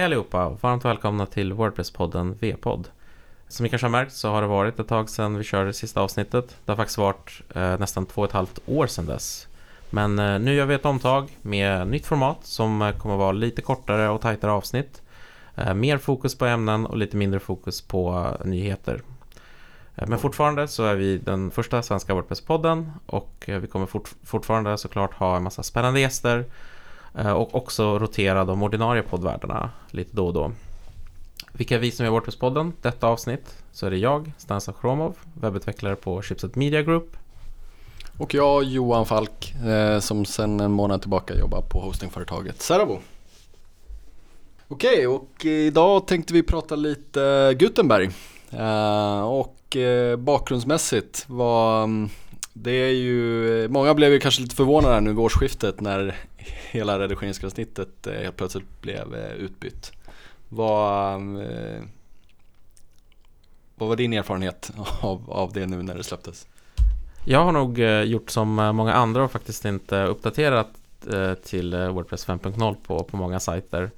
[0.00, 2.88] Hej allihopa och varmt välkomna till Wordpress-podden V-podd.
[3.48, 5.72] Som ni kanske har märkt så har det varit ett tag sedan vi körde det
[5.72, 6.56] sista avsnittet.
[6.64, 9.48] Det har faktiskt varit eh, nästan två och ett halvt år sedan dess.
[9.90, 13.62] Men eh, nu gör vi ett omtag med nytt format som eh, kommer vara lite
[13.62, 15.02] kortare och tajtare avsnitt.
[15.54, 19.02] Eh, mer fokus på ämnen och lite mindre fokus på eh, nyheter.
[19.96, 24.10] Eh, Men fortfarande så är vi den första svenska Wordpress-podden och eh, vi kommer fort,
[24.24, 26.44] fortfarande såklart ha en massa spännande gäster
[27.14, 30.52] Eh, och också rotera de ordinarie poddvärdarna lite då och då.
[31.52, 32.72] Vilka är vi som gör Wordpress-podden?
[32.82, 37.16] Detta avsnitt så är det jag, Stanislav Chromov, webbutvecklare på Chipset Media Group.
[38.18, 42.98] Och jag, Johan Falk, eh, som sedan en månad tillbaka jobbar på hostingföretaget Seravo.
[44.68, 48.10] Okej, och idag tänkte vi prata lite Gutenberg.
[48.50, 49.76] Eh, och
[50.18, 52.08] bakgrundsmässigt var mm,
[52.52, 56.16] det är ju, många blev ju kanske lite förvånade här nu vid årsskiftet när
[56.70, 59.92] hela redigeringsgränssnittet eh, helt plötsligt blev eh, utbytt.
[60.48, 61.82] Vad, eh,
[63.74, 66.46] vad var din erfarenhet av, av det nu när det släpptes?
[67.24, 70.68] Jag har nog gjort som många andra och faktiskt inte uppdaterat
[71.42, 73.90] till Wordpress 5.0 på, på många sajter.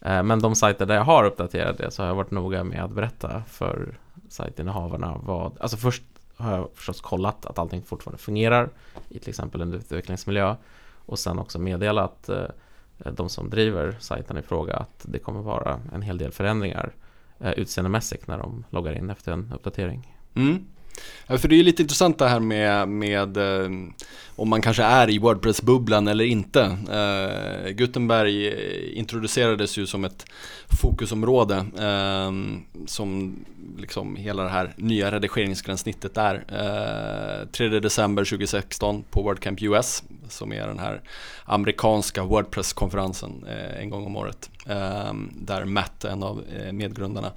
[0.00, 2.90] Men de sajter där jag har uppdaterat det så har jag varit noga med att
[2.90, 6.02] berätta för sajtinnehavarna vad, alltså först
[6.36, 8.70] har jag förstås kollat att allting fortfarande fungerar
[9.08, 10.56] i till exempel en utvecklingsmiljö
[11.10, 12.44] och sen också meddela att eh,
[13.12, 16.92] de som driver sajten i fråga att det kommer vara en hel del förändringar
[17.40, 20.16] eh, utseendemässigt när de loggar in efter en uppdatering.
[20.34, 20.66] Mm.
[21.26, 23.70] Ja, för det är ju lite intressant det här med, med eh,
[24.36, 26.62] om man kanske är i Wordpress-bubblan eller inte.
[26.90, 28.52] Eh, Gutenberg
[28.98, 30.24] introducerades ju som ett
[30.80, 32.32] fokusområde eh,
[32.86, 33.36] som
[33.78, 36.34] liksom hela det här nya redigeringsgränssnittet är.
[36.48, 41.00] Eh, 3 december 2016 på WordCamp US som är den här
[41.44, 44.50] amerikanska Wordpress-konferensen eh, en gång om året.
[44.66, 47.32] Eh, där Matt, en av eh, medgrundarna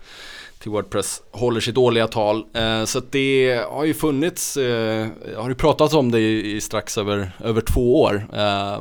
[0.59, 2.45] till Wordpress, håller sitt årliga tal.
[2.53, 6.97] Eh, så det har ju funnits, eh, har ju pratats om det i, i strax
[6.97, 8.27] över, över två år.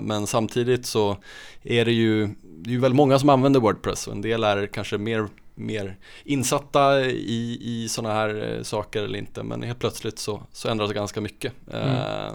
[0.00, 1.16] Men samtidigt så
[1.62, 4.66] är det ju, det är ju väldigt många som använder Wordpress och en del är
[4.66, 10.42] kanske mer mer insatta i, i sådana här saker eller inte men helt plötsligt så,
[10.52, 12.32] så ändras det ganska mycket eh,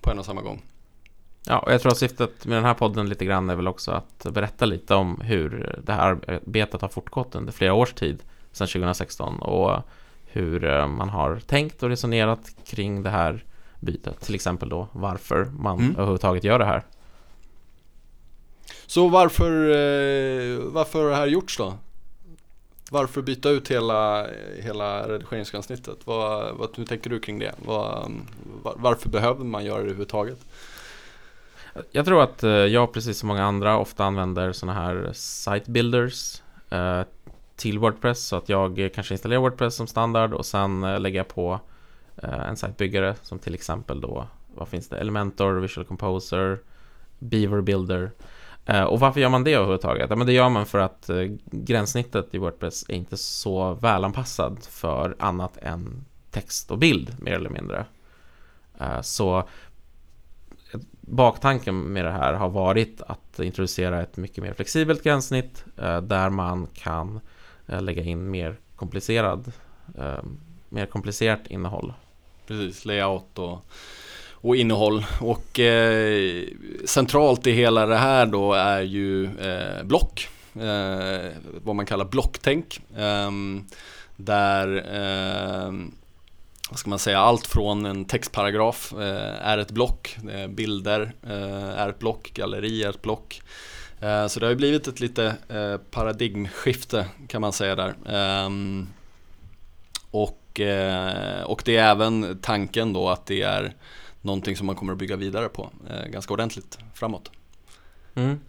[0.00, 0.62] på en och samma gång.
[1.46, 3.90] Ja, och jag tror att syftet med den här podden lite grann är väl också
[3.90, 8.22] att berätta lite om hur det här arbetet har fortgått under flera års tid
[8.52, 9.82] sedan 2016 och
[10.26, 13.44] hur eh, man har tänkt och resonerat kring det här
[13.80, 14.20] bytet.
[14.20, 15.92] Till exempel då varför man Mm.
[15.92, 16.82] överhuvudtaget gör det här.
[18.86, 21.74] Så varför, eh, varför har det här gjorts då?
[22.90, 24.26] Varför byta ut hela,
[24.62, 25.98] hela redigeringsgränssnittet?
[26.04, 27.54] Vad, vad, hur tänker du kring det?
[27.64, 28.12] Vad,
[28.62, 30.38] var, varför behöver man göra det överhuvudtaget?
[31.90, 36.42] Jag tror att eh, jag precis som många andra ofta använder sådana här site builders
[36.70, 37.02] eh,
[37.56, 41.18] till Wordpress så att jag eh, kanske installerar Wordpress som standard och sen eh, lägger
[41.18, 41.60] jag på
[42.16, 44.96] eh, en sitebyggare som till exempel då vad finns det?
[44.96, 46.58] Elementor, Visual Composer,
[47.18, 48.10] Beaver Builder
[48.88, 50.10] och varför gör man det överhuvudtaget?
[50.10, 51.10] Ja, men det gör man för att
[51.44, 57.50] gränssnittet i Wordpress är inte så välanpassad för annat än text och bild mer eller
[57.50, 57.86] mindre.
[59.02, 59.48] Så
[61.06, 66.30] baktanken med det här har varit att introducera ett mycket mer flexibelt gränssnitt eh, där
[66.30, 67.20] man kan
[67.66, 69.52] eh, lägga in mer komplicerad
[69.98, 70.22] eh,
[70.68, 71.92] mer komplicerat innehåll.
[72.46, 73.66] Precis, layout och,
[74.32, 75.04] och innehåll.
[75.20, 76.44] Och eh,
[76.84, 80.28] centralt i hela det här då är ju eh, block.
[80.54, 81.32] Eh,
[81.64, 82.80] vad man kallar blocktänk.
[82.96, 83.64] Ehm,
[84.16, 85.72] där eh,
[86.70, 91.80] vad ska man säga, allt från en textparagraf eh, är ett block, eh, bilder eh,
[91.80, 93.42] är ett block, galleri är ett block.
[94.00, 97.94] Eh, så det har ju blivit ett lite eh, paradigmskifte kan man säga där.
[98.06, 98.88] Ehm,
[100.10, 103.74] och, eh, och det är även tanken då att det är
[104.20, 107.30] någonting som man kommer att bygga vidare på eh, ganska ordentligt framåt.
[108.14, 108.40] Mm.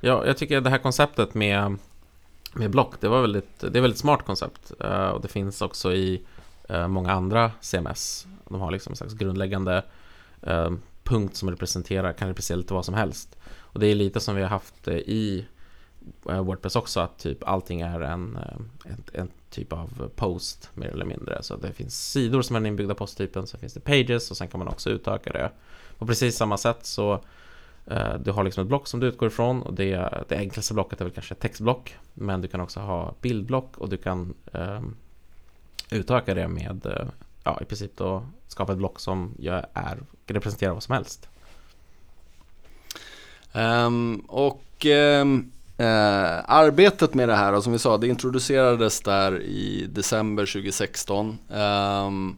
[0.00, 1.76] Ja, jag tycker det här konceptet med,
[2.52, 4.72] med block, det var väldigt, det är ett väldigt smart koncept.
[4.80, 6.22] Eh, och det finns också i
[6.68, 8.26] Eh, många andra CMS.
[8.48, 9.84] De har liksom en slags grundläggande
[10.42, 10.70] eh,
[11.02, 13.38] punkt som representerar, kan representera lite vad som helst.
[13.58, 15.46] Och det är lite som vi har haft eh, i
[16.22, 18.38] Wordpress också, att typ allting är en,
[18.84, 21.42] en, en typ av post mer eller mindre.
[21.42, 24.48] Så det finns sidor som är den inbyggda posttypen, sen finns det pages och sen
[24.48, 25.50] kan man också utöka det.
[25.98, 27.24] På precis samma sätt så
[28.20, 31.04] Du har liksom ett block som du utgår ifrån och det, det enklaste blocket är
[31.04, 34.80] väl kanske ett textblock men du kan också ha bildblock och du kan eh,
[35.90, 37.06] utöka det med eh,
[37.44, 41.28] ja, i princip då skapa ett block som jag är, representerar vad som helst.
[43.52, 45.86] Um, och um, uh,
[46.46, 51.38] arbetet med det här, som vi sa, det introducerades där i december 2016.
[51.48, 52.36] Um, ehm,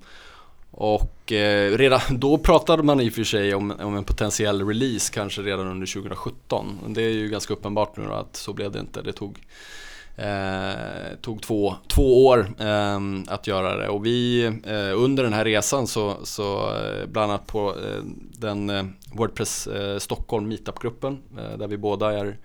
[0.71, 5.13] och eh, redan då pratade man i och för sig om, om, en potentiell release
[5.13, 6.79] kanske redan under 2017.
[6.89, 9.03] Det är ju ganska uppenbart nu då att så blev det inte.
[9.03, 9.39] Det tog,
[10.17, 15.45] eh, tog två, två år eh, att göra det och vi eh, under den här
[15.45, 18.03] resan så, så eh, bland annat på eh,
[18.39, 21.19] den eh, Wordpress eh, Stockholm meetup-gruppen
[21.59, 22.37] där vi båda är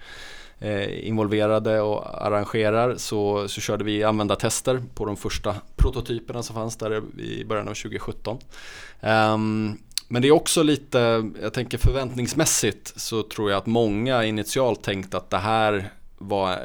[1.03, 7.01] involverade och arrangerar så, så körde vi användartester på de första prototyperna som fanns där
[7.19, 8.37] i början av 2017.
[8.37, 9.77] Um, ehm,
[10.07, 15.17] men det är också lite, jag tänker förväntningsmässigt så tror jag att många initialt tänkte
[15.17, 15.91] att det här
[16.21, 16.57] var eh,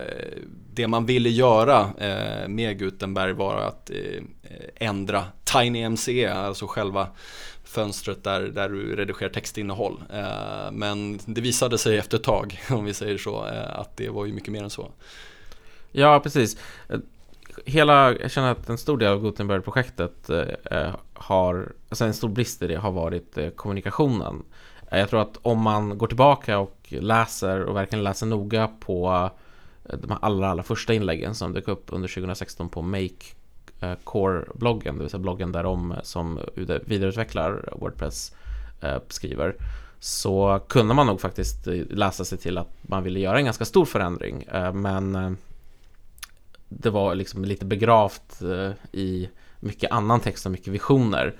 [0.72, 4.22] det man ville göra eh, med Gutenberg var att eh,
[4.74, 7.08] ändra ändra TinyMC, alltså själva
[7.64, 10.02] fönstret där, där du redigerar textinnehåll.
[10.72, 13.38] Men det visade sig efter ett tag, om vi säger så,
[13.68, 14.90] att det var ju mycket mer än så.
[15.92, 16.56] Ja, precis.
[17.64, 20.30] Hela, jag känner att en stor del av Gutenberg-projektet
[21.14, 24.42] har, alltså en stor brist i det har varit kommunikationen.
[24.90, 29.30] Jag tror att om man går tillbaka och läser och verkligen läser noga på
[29.88, 33.24] de allra, allra första inläggen som dök upp under 2016 på Make
[33.80, 36.40] eh, Core-bloggen, det vill säga bloggen där de som
[36.84, 38.32] vidareutvecklar eh, Wordpress
[38.80, 39.54] eh, skriver.
[39.98, 43.84] Så kunde man nog faktiskt läsa sig till att man ville göra en ganska stor
[43.84, 45.36] förändring men
[46.68, 48.42] det var liksom lite begravt
[48.92, 49.28] i
[49.60, 51.34] mycket annan text och mycket visioner.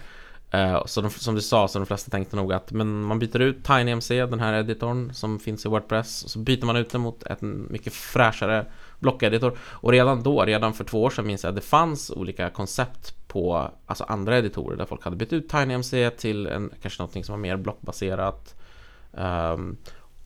[0.57, 3.41] Eh, så de, som du sa, så de flesta tänkte nog att men man byter
[3.41, 7.01] ut TinyMC, den här editorn som finns i Wordpress och så byter man ut den
[7.01, 8.67] mot en mycket fräschare
[8.99, 9.59] blockeditor.
[9.59, 13.29] Och redan då, redan för två år sedan minns jag att det fanns olika koncept
[13.29, 17.33] på alltså andra editorer där folk hade bytt ut TinyMC till en, kanske någonting som
[17.33, 18.55] var mer blockbaserat.
[19.13, 19.77] Um,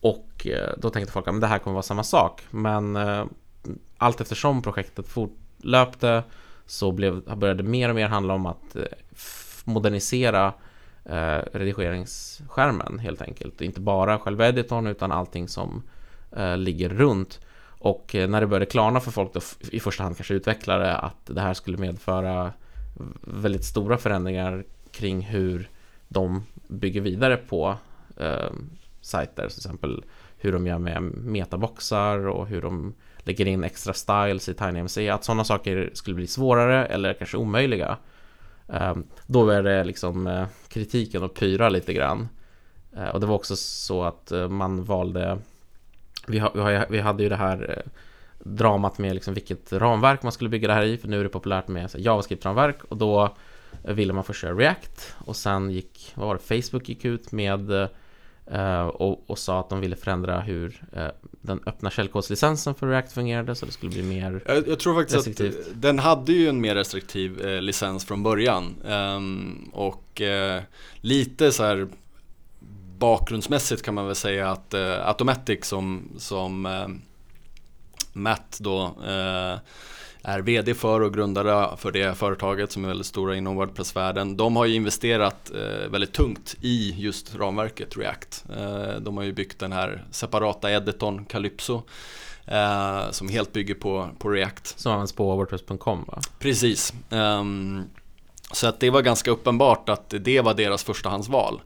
[0.01, 2.43] och eh, då tänkte folk att det här kommer vara samma sak.
[2.51, 3.25] Men uh,
[3.99, 6.23] allt eftersom projektet fortlöpte
[6.67, 8.83] så blev, började det mer och mer handla om att uh,
[9.65, 10.53] modernisera
[11.05, 13.61] eh, redigeringsskärmen helt enkelt.
[13.61, 15.83] Inte bara själva editorn utan allting som
[16.37, 17.41] eh, ligger runt.
[17.63, 19.41] Och eh, när det började klarna för folk, då,
[19.73, 22.53] i första hand kanske utvecklare, att det här skulle medföra
[23.21, 25.71] väldigt stora förändringar kring hur
[26.09, 27.77] de bygger vidare på
[28.17, 28.51] eh,
[29.01, 30.05] sajter, till exempel
[30.39, 35.25] hur de gör med metaboxar och hur de lägger in extra styles i TinyMC, att
[35.25, 37.97] sådana saker skulle bli svårare eller kanske omöjliga.
[38.73, 42.29] Ehm, då var det liksom eh, kritiken att pyra lite grann.
[42.97, 45.39] Eh, och det var också så att eh, man valde
[46.27, 47.83] vi, hade ju det här
[48.39, 51.31] dramat med liksom vilket ramverk man skulle bygga det här i, för nu är det
[51.31, 53.37] populärt med JavaScript-ramverk och då
[53.83, 57.89] ville man först köra React och sen gick, vad var det, Facebook gick ut med
[58.87, 63.55] och, och, sa att de ville förändra hur uh, den öppna källkodslicensen för React fungerade
[63.55, 65.69] så det skulle bli mer Jag, jag tror faktiskt restriktivt.
[65.69, 70.23] att den hade ju en mer restriktiv uh, licens från början um, och
[71.01, 71.89] lite så här
[73.01, 76.89] bakgrundsmässigt kan man väl säga att eh, Automatic som, som eh,
[78.13, 79.59] Matt då eh,
[80.23, 84.37] är VD för och grundare för det företaget som är väldigt stora inom Wordpress-världen.
[84.37, 88.45] De har ju investerat eh, väldigt tungt i just ramverket React.
[88.57, 91.83] Eh, de har ju byggt den här separata editorn Calypso
[92.45, 94.79] eh, som helt bygger på, på React.
[94.79, 96.21] Som används på Wordpress.com va?
[96.39, 96.95] Precis.
[97.11, 97.85] Um,
[98.53, 101.61] så att det var ganska uppenbart att det var deras förstahandsval.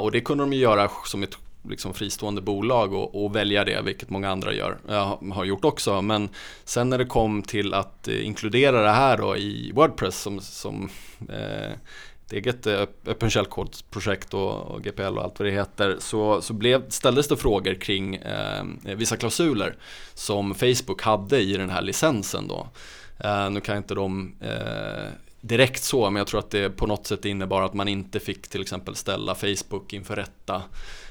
[0.00, 3.82] Och det kunde de ju göra som ett liksom fristående bolag och, och, välja det,
[3.82, 6.02] vilket många andra gör, eh, har gjort också.
[6.02, 6.28] Men
[6.64, 10.90] sen när det kom till att eh, inkludera det här då i Wordpress som, som
[12.28, 12.66] ett eget
[13.06, 17.36] öppen källkodsprojekt och, och, GPL och allt vad det heter så, så blev, ställdes det
[17.36, 19.76] frågor kring eh, vissa klausuler
[20.14, 22.68] som Facebook hade i den här licensen då.
[23.18, 27.06] Eh, nu kan inte de eh, direkt så, men jag tror att det på något
[27.06, 30.62] sätt innebar att man inte fick till exempel ställa Facebook inför rätta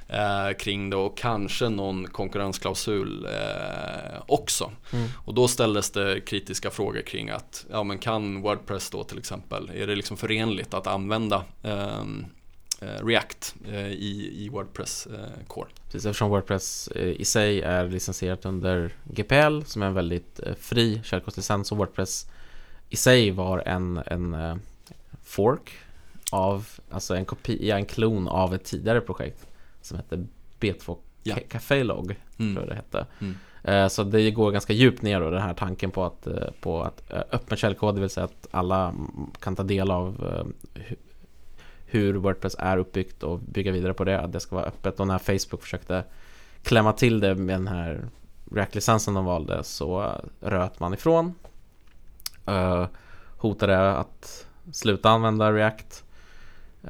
[0.09, 4.71] eh, kring det och kanske någon konkurrensklausul eh, också.
[4.93, 5.07] Mm.
[5.25, 9.71] Och då ställdes det kritiska frågor kring att, ja men kan Wordpress då till exempel,
[9.75, 12.25] är det liksom förenligt att använda ehm,
[12.81, 15.69] eh, React eh, i, i Wordpress eh, Core.
[15.85, 21.01] Precis, eftersom Wordpress eh, i sig är licensierat under GPL som är en väldigt fri
[21.03, 22.25] källkodslicens och Wordpress
[22.89, 24.59] i sig var en, en
[25.23, 25.71] fork
[26.31, 29.47] av, alltså en kopia, en klon av ett tidigare projekt
[29.88, 30.27] som hette
[30.60, 31.36] B2 ja.
[31.50, 32.56] Café Log, mm.
[32.56, 33.06] tror jag det hette.
[33.20, 33.36] Mm.
[33.67, 36.84] Uh, så det går ganska djupt ner då, den här tanken på att, uh, på
[36.84, 38.94] att öppen källkod, det vill säga att alla
[39.39, 40.44] kan ta del av
[41.86, 45.00] hur Wordpress är uppbyggt och bygga vidare på det, att det ska vara öppet.
[45.00, 46.03] Och när Facebook försökte
[46.63, 48.10] klämma till det med den här
[48.51, 51.34] React-licensen de valde så röt man ifrån.
[52.50, 52.86] Uh,
[53.38, 56.03] hotade att sluta använda React.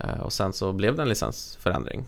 [0.04, 2.06] Uh, och sen så blev det en licensförändring.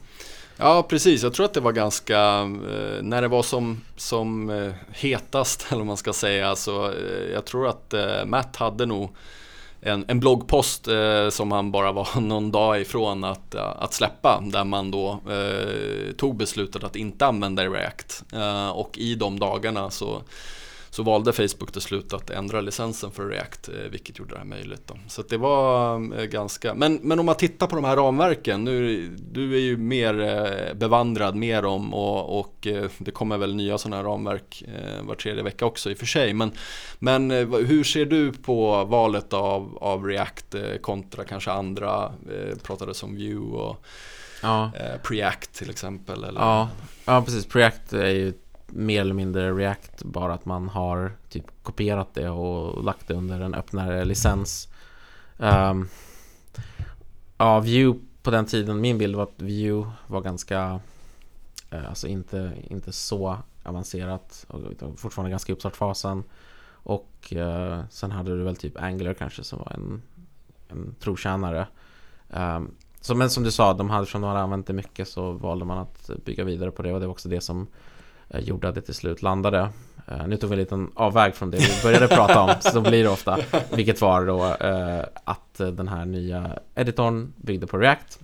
[0.61, 1.23] Ja, precis.
[1.23, 5.77] Jag tror att det var ganska, eh, när det var som, som eh, hetast, eller
[5.77, 7.93] vad man ska säga, så eh, jag tror att
[8.25, 9.15] Matt hade nog
[9.81, 14.63] en, en bloggpost eh, som han bara var någon dag ifrån att, att släppa, där
[14.63, 18.23] man då eh, tog beslutet att inte använda React.
[18.73, 20.21] och i de dagarna så
[20.89, 24.45] så valde Facebook till slut att ändra licensen för React, eh, vilket gjorde det här
[24.45, 24.81] möjligt.
[24.85, 24.97] Då.
[25.07, 29.07] Så det var eh, ganska, men, men om man tittar på de här ramverken, nu,
[29.31, 32.67] du är ju mer eh, bevandrad mer om och, och
[32.97, 34.63] det kommer väl nya sådana här ramverk
[35.01, 36.33] var tredje vecka också i och för sig.
[36.33, 36.51] Men,
[36.99, 42.13] men hur ser du på valet av, av React kontra kanske andra,
[42.63, 43.85] pratades om Vue och
[44.41, 44.71] ja.
[45.03, 46.23] Preact till exempel?
[46.23, 46.41] Eller?
[46.41, 46.69] Ja.
[47.05, 47.45] ja, precis.
[47.45, 48.33] Preact är ju
[48.71, 53.41] mer eller mindre React, bara att man har typ kopierat det och lagt det under
[53.41, 54.67] en öppnare licens.
[55.37, 55.87] Um,
[57.37, 60.79] ja, Vue på den tiden, min bild var att Vue var ganska,
[61.73, 66.23] uh, alltså inte, inte så avancerat, och fortfarande ganska i uppstartfasen.
[66.71, 70.01] Och uh, sen hade du väl typ Angular kanske som var en,
[70.67, 71.67] en trotjänare.
[72.29, 72.71] Um,
[73.01, 75.65] så, men som du sa, de hade, som de hade använt det mycket så valde
[75.65, 77.67] man att bygga vidare på det och det var också det som
[78.29, 79.69] Eh, gjorde att det till slut landade.
[80.07, 83.03] Eh, nu tog vi en liten avväg från det vi började prata om, så blir
[83.03, 83.37] det ofta.
[83.71, 88.19] Vilket var då eh, att eh, den här nya editorn byggde på React,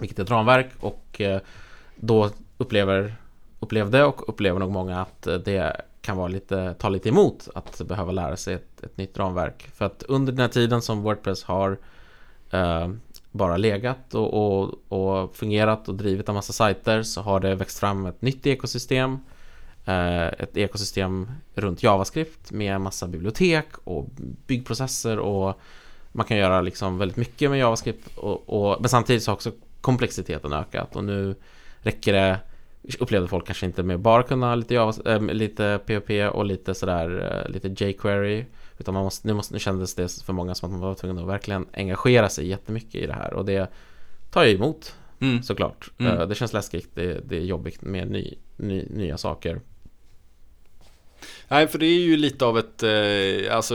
[0.00, 1.40] vilket är ett ramverk och eh,
[1.96, 3.14] då upplever,
[3.60, 8.12] upplevde och upplever nog många att det kan vara lite, ta lite emot att behöva
[8.12, 9.68] lära sig ett, ett nytt ramverk.
[9.74, 11.78] För att under den här tiden som Wordpress har
[12.50, 12.88] eh,
[13.34, 17.78] bara legat och, och, och, fungerat och drivit en massa sajter så har det växt
[17.78, 19.18] fram ett nytt ekosystem
[19.84, 24.08] eh, ett ekosystem runt JavaScript med en massa bibliotek och
[24.46, 25.60] byggprocesser och
[26.12, 29.52] man kan göra liksom väldigt mycket med JavaScript och, och, men samtidigt så har också
[29.80, 31.34] komplexiteten ökat och nu
[31.82, 32.38] räcker det
[32.98, 37.42] upplevde folk kanske inte med bara kunna lite, Java, äh, lite POP och lite sådär
[37.44, 38.44] eh, lite jQuery
[38.78, 41.18] utan man måste, nu, måste, nu kändes det för många som att man var tvungen
[41.18, 43.70] att verkligen engagera sig jättemycket i det här och det
[44.30, 45.42] tar jag emot mm.
[45.42, 45.90] såklart.
[45.98, 46.18] Mm.
[46.18, 49.60] Uh, det känns läskigt, det, det är jobbigt med ny, ny, nya saker.
[51.54, 53.74] Nej, för det är ju lite av ett, eh, alltså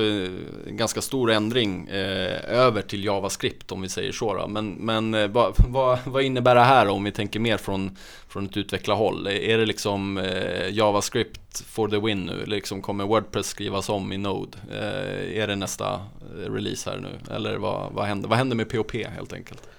[0.68, 4.34] en ganska stor ändring eh, över till JavaScript om vi säger så.
[4.34, 4.48] Då.
[4.48, 8.46] Men, men eh, vad, va, vad, innebär det här om vi tänker mer från, från
[8.46, 9.28] ett utvecklarhåll?
[9.28, 12.46] Är det liksom eh, JavaScript for the win nu?
[12.46, 14.58] Liksom kommer Wordpress skrivas om i Node?
[14.72, 17.34] Eh, är det nästa eh, release här nu?
[17.36, 19.70] Eller vad, vad, händer, vad händer med POP helt enkelt?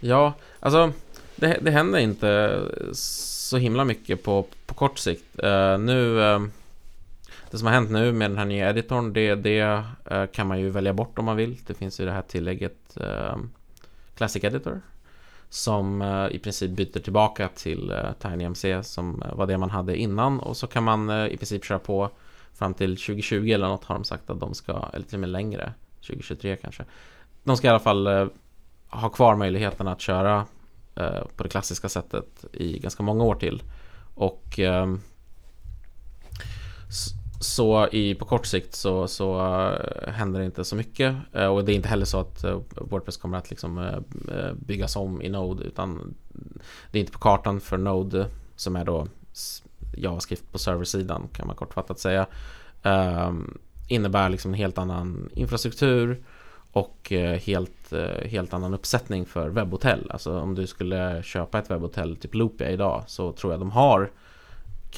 [0.00, 0.92] Ja, alltså
[1.36, 2.60] det, det händer inte
[2.92, 5.38] så himla mycket på, på kort sikt.
[5.38, 6.40] Eh, nu eh,
[7.52, 10.60] det som har hänt nu med den här nya editorn, det, det eh, kan man
[10.60, 11.58] ju välja bort om man vill.
[11.66, 13.36] Det finns ju det här tillägget eh,
[14.14, 14.80] Classic Editor
[15.48, 20.56] som eh, i princip byter tillbaka till TinyMC som var det man hade innan och
[20.56, 22.10] så kan man i princip köra på
[22.54, 25.28] fram till 2020 eller något har de sagt att de ska, eller till och med
[25.28, 26.84] längre, 2023 kanske.
[27.44, 28.30] De ska i alla fall
[28.88, 30.46] ha kvar möjligheten att köra
[31.36, 33.62] på det klassiska sättet i ganska många år till.
[34.14, 35.00] Och ehm,
[37.42, 41.64] så i, på kort sikt så, så eh, händer det inte så mycket eh, och
[41.64, 44.02] det är inte heller så att eh, Wordpress kommer att liksom,
[44.54, 46.14] byggas om i Node utan
[46.90, 49.06] det är inte på kartan för Node som är då
[49.96, 52.26] JavaScript på serversidan kan man kortfattat säga
[52.82, 53.58] ehm,
[53.88, 56.22] innebär liksom en helt annan infrastruktur
[56.72, 57.92] och helt,
[58.24, 60.10] helt annan uppsättning för webbhotell.
[60.10, 64.10] Alltså om du skulle köpa ett webbhotell, typ Loopia idag, så tror jag de har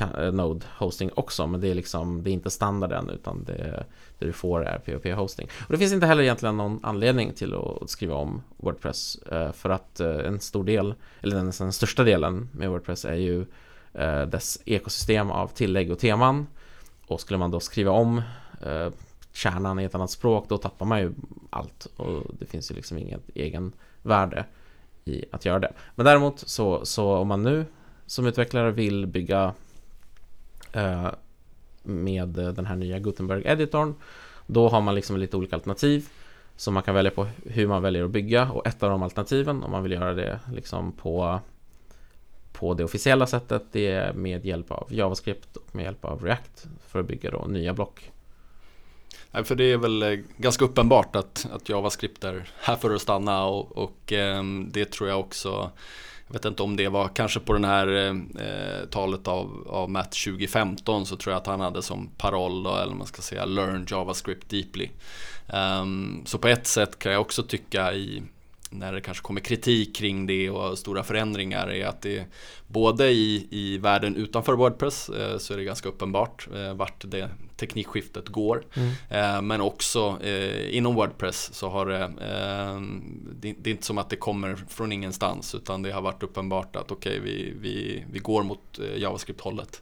[0.00, 3.84] Eh, node hosting också men det är liksom det är inte standarden utan det,
[4.18, 5.48] det du får är PHP hosting.
[5.66, 9.70] Och det finns inte heller egentligen någon anledning till att skriva om Wordpress eh, för
[9.70, 13.46] att eh, en stor del, eller den, den största delen med Wordpress är ju
[14.30, 16.46] dess ekosystem av tillägg och teman
[17.06, 18.22] och skulle man då skriva om
[19.32, 21.12] kärnan i ett annat språk då tappar man ju
[21.50, 23.72] allt och det finns ju liksom inget egen
[24.02, 24.44] värde
[25.04, 25.72] i att göra det.
[25.94, 27.64] Men däremot så, så om man nu
[28.06, 29.54] som utvecklare vill bygga
[30.74, 31.10] Eh,
[31.82, 33.94] med den här nya Gutenberg-editorn.
[34.46, 36.08] Då har man liksom lite olika alternativ
[36.56, 39.62] som man kan välja på hur man väljer att bygga och ett av de alternativen
[39.62, 41.40] om man vill göra det liksom på
[42.52, 46.66] på det officiella sättet det är med hjälp av JavaScript och med hjälp av React
[46.86, 48.10] för att bygga då nya block.
[49.30, 53.02] Nej, för det är väl eh, ganska uppenbart att, att JavaScript är här för att
[53.02, 55.70] stanna och, och ehm, det tror jag också
[56.34, 58.10] vet inte om det var kanske på den här eh,
[58.46, 62.76] eh talet av, av Matt 2015 så tror jag att han hade som paroll då,
[62.76, 64.88] eller man ska säga Learn JavaScript deeply.
[65.46, 68.22] Um, så på ett sätt kan jag också tycka i
[68.74, 72.26] när det kanske kommer kritik kring det och stora förändringar är att det
[72.66, 77.30] både i, i världen utanför Wordpress eh, så är det ganska uppenbart eh, vart det
[77.56, 78.64] teknikskiftet går.
[78.74, 78.90] Mm.
[79.08, 82.80] Eh, men också eh, inom Wordpress så har det, eh,
[83.32, 86.76] det, det, är inte som att det kommer från ingenstans utan det har varit uppenbart
[86.76, 89.80] att okej okay, vi, vi, vi går mot JavaScript-hållet.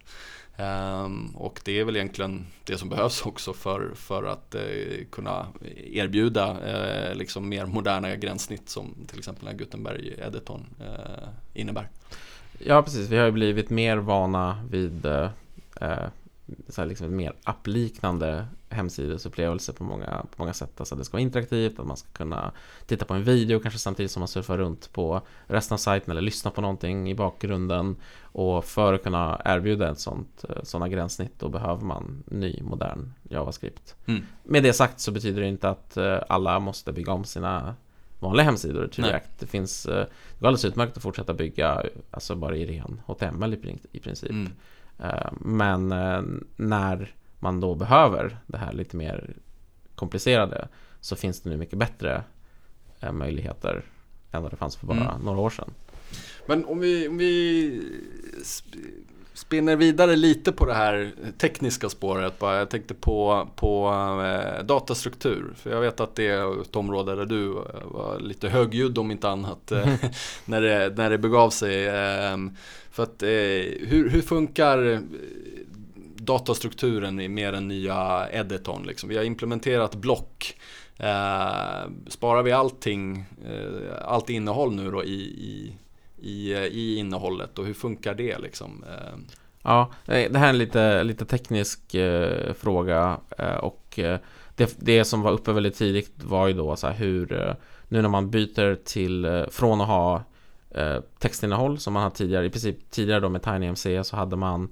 [0.57, 5.47] Ehm, och det är väl egentligen det som behövs också för, för att eh, kunna
[5.93, 11.89] erbjuda eh, liksom mer moderna gränssnitt som till exempel den Gutenberg-editorn eh, innebär.
[12.59, 13.09] Ja, precis.
[13.09, 15.07] Vi har ju blivit mer vana vid
[16.69, 20.81] så här liksom mer appliknande hemsidesupplevelse på många, på många sätt.
[20.81, 22.53] Alltså det ska vara interaktivt, att man ska kunna
[22.87, 26.21] titta på en video kanske samtidigt som man surfar runt på resten av sajten eller
[26.21, 27.97] lyssna på någonting i bakgrunden.
[28.23, 33.13] Och för att kunna erbjuda ett sånt, eh, sådana gränssnitt då behöver man ny modern
[33.23, 33.97] JavaScript.
[34.07, 34.23] Mm.
[34.43, 37.75] Med det sagt så betyder det inte att eh, alla måste bygga om sina
[38.23, 39.39] vanliga hemsidor till React.
[39.39, 43.79] Det finns, eh, det går alldeles utmärkt att fortsätta bygga alltså bara i ren HTML
[43.93, 44.31] i princip.
[44.31, 44.53] Mm.
[45.41, 45.89] Men
[46.57, 49.37] när man då behöver det här lite mer
[49.95, 50.69] komplicerade
[51.01, 52.25] så finns det nu mycket bättre
[53.01, 53.85] eh, möjligheter
[54.31, 55.21] än vad det fanns för bara mm.
[55.23, 55.71] några år sedan.
[56.47, 57.83] Men om vi, om vi
[59.35, 62.39] spinner vidare lite på det här tekniska spåret.
[62.39, 62.59] Bara.
[62.59, 63.89] Jag tänkte på, på
[64.25, 65.55] eh, datastruktur.
[65.57, 67.49] För jag vet att det är ett område där du
[67.85, 69.95] var lite högljudd om inte annat eh,
[70.45, 71.87] när, det, när det begav sig.
[71.87, 72.37] Eh,
[72.91, 73.29] för att, eh,
[73.89, 75.03] hur, hur funkar
[76.17, 78.83] datastrukturen i mer den nya editorn.
[78.87, 79.09] Liksom.
[79.09, 80.57] Vi har implementerat block.
[80.97, 85.77] Eh, sparar vi allting, eh, allt innehåll nu då i, i,
[86.23, 88.85] i, eh, i innehållet och hur funkar det liksom?
[88.89, 94.19] Eh, ja, det här är en lite, lite teknisk eh, fråga eh, och eh,
[94.57, 97.55] det, det som var uppe väldigt tidigt var ju då så här hur
[97.89, 100.23] nu när man byter till från att ha
[101.19, 104.69] textinnehåll som man har tidigare, i princip tidigare då med TinyMC så hade man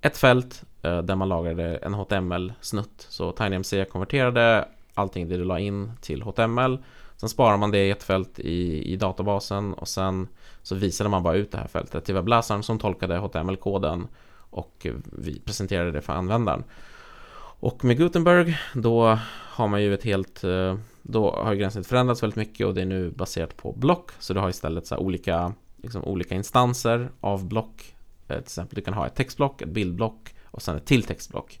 [0.00, 3.06] ett fält Eh, där man lagrade en HTML-snutt.
[3.08, 6.78] Så TinyMC konverterade allting det du la in till HTML.
[7.16, 10.28] Sen sparar man det i ett fält i, i databasen och sen
[10.62, 14.08] så visade man bara ut det här fältet Det var Blazarn som tolkade HTML-koden
[14.50, 16.64] och vi presenterade det för användaren.
[17.62, 22.36] Och med Gutenberg då har man ju ett helt eh, då har gränssnittet förändrats väldigt
[22.36, 26.04] mycket och det är nu baserat på block så du har istället så olika, liksom
[26.04, 27.94] olika instanser av block
[28.28, 31.60] eh, till exempel du kan ha ett textblock, ett bildblock och sen ett till textblock.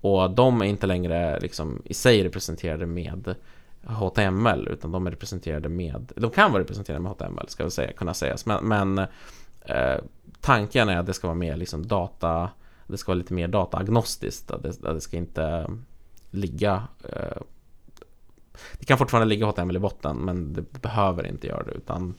[0.00, 3.34] Och de är inte längre liksom i sig representerade med
[3.82, 7.92] HTML utan de är representerade med, de kan vara representerade med HTML ska väl säga,
[7.92, 8.46] kunna sägas.
[8.46, 8.98] Men, men
[9.60, 9.96] eh,
[10.40, 12.50] tanken är att det ska vara mer liksom data
[12.86, 15.70] det ska vara lite mer dataagnostiskt att det, att det ska inte
[16.30, 17.42] ligga eh,
[18.78, 22.14] det kan fortfarande ligga HTML i botten men det behöver inte göra det utan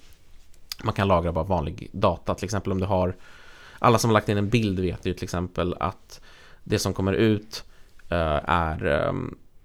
[0.84, 2.36] man kan lagra bara vanlig data.
[2.36, 3.16] Till exempel om du har
[3.80, 6.22] alla som har lagt in en bild vet ju till exempel att
[6.64, 7.64] det som kommer ut
[8.10, 9.14] eh, är eh,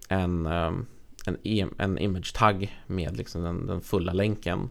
[0.09, 0.73] en, eh,
[1.27, 4.71] en, e en image tag med liksom den, den, fulla länken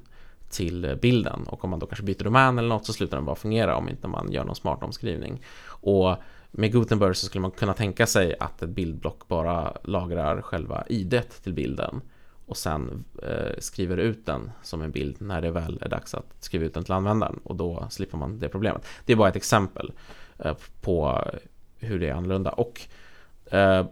[0.49, 3.35] till bilden och om man då kanske byter domän eller något så slutar den bara
[3.35, 5.41] fungera om inte man gör någon smart omskrivning.
[5.65, 6.15] Och
[6.51, 11.43] med Gutenberg så skulle man kunna tänka sig att ett bildblock bara lagrar själva idet
[11.43, 12.01] till bilden
[12.45, 16.35] och sen eh, skriver ut den som en bild när det väl är dags att
[16.39, 18.85] skriva ut den till användaren och då slipper man det problemet.
[19.05, 19.91] Det är bara ett exempel
[20.39, 21.23] eh, på
[21.77, 22.81] hur det är annorlunda och
[23.53, 23.85] eh,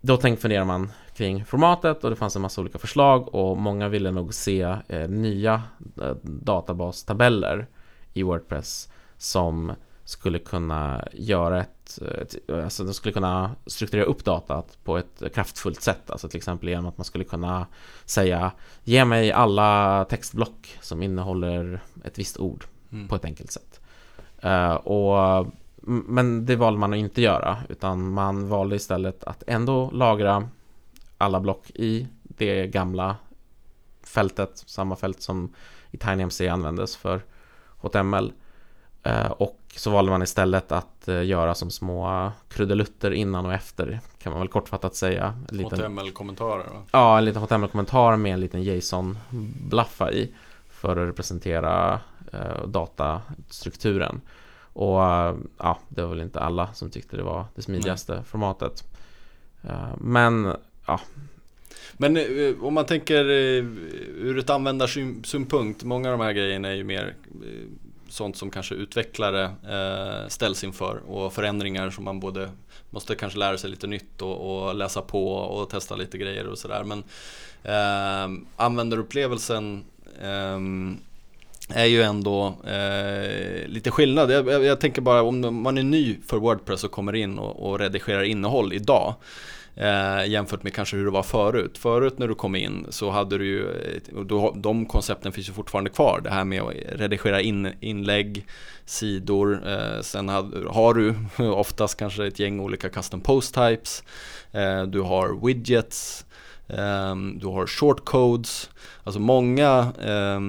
[0.00, 3.88] då tänkte funderar man kring formatet och det fanns en massa olika förslag och många
[3.88, 5.62] ville nog se eh, nya
[6.02, 7.66] eh, databastabeller
[8.12, 9.72] i Wordpress som
[10.04, 15.82] skulle kunna göra ett, ett alltså de skulle kunna strukturera upp datat på ett kraftfullt
[15.82, 17.66] sätt, alltså till exempel genom att man skulle kunna
[18.04, 18.52] säga
[18.84, 23.08] ge mig alla textblock som innehåller ett visst ord mm.
[23.08, 23.80] på ett enkelt sätt.
[24.44, 25.46] Uh, och,
[25.90, 30.48] men det valde man att inte göra, utan man valde istället att ändå lagra
[31.18, 33.16] alla block i det gamla
[34.02, 35.54] fältet, samma fält som
[35.90, 37.22] i TinyMC användes för
[37.76, 38.32] HTML.
[39.06, 44.00] Uh, och så valde man istället att uh, göra som små krudelutter innan och efter
[44.22, 45.34] kan man väl kortfattat säga.
[45.48, 46.66] HTML-kommentarer?
[46.90, 50.34] Ja, en liten HTML-kommentar med en liten JSON-blaffa i
[50.68, 52.00] för att representera
[52.34, 54.20] uh, datastrukturen.
[54.72, 54.98] Och
[55.58, 58.24] ja, det var väl inte alla som tyckte det var det smidigaste Nej.
[58.24, 58.84] formatet.
[59.98, 60.56] men
[60.86, 61.00] ja,
[61.92, 62.16] men
[62.60, 67.14] om man tänker ur ett användarsynpunkt, många av de här grejerna är ju mer
[68.12, 72.50] sånt som kanske utvecklare eh, ställs inför och förändringar som man både
[72.90, 76.58] måste kanske lära sig lite nytt och, och läsa på och testa lite grejer och
[76.58, 76.84] sådär.
[76.84, 77.04] Men
[77.62, 79.84] eh, användarupplevelsen
[80.20, 80.58] eh,
[81.72, 84.30] är ju ändå eh, lite skillnad.
[84.30, 87.70] Jag, jag, jag, tänker bara om man är ny för Wordpress och kommer in och,
[87.70, 89.14] och redigerar innehåll idag
[89.80, 91.78] eh, jämfört med kanske hur det var förut.
[91.78, 95.52] Förut när du kom in så hade du ju, eh, då, de koncepten finns ju
[95.52, 96.20] fortfarande kvar.
[96.24, 98.46] Det här med att redigera in, inlägg,
[98.84, 99.68] sidor.
[99.68, 101.14] Eh, sen had, har du
[101.52, 104.02] oftast kanske ett gäng olika custom post types.
[104.52, 106.26] Eh, du har widgets.
[106.68, 108.70] Eh, du har shortcodes,
[109.10, 110.40] alltså många eh,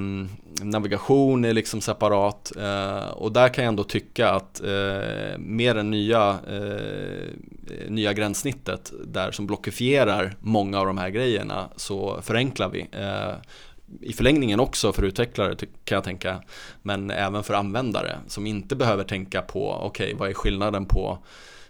[0.66, 5.84] navigation är liksom separat eh, och där kan jag ändå tycka att eh, med det
[5.84, 12.88] nya, eh, nya gränssnittet där som blockifierar många av de här grejerna så förenklar vi.
[12.92, 13.34] Eh,
[14.02, 16.42] I förlängningen också för utvecklare kan jag tänka,
[16.82, 21.18] men även för användare som inte behöver tänka på, okej okay, vad är skillnaden på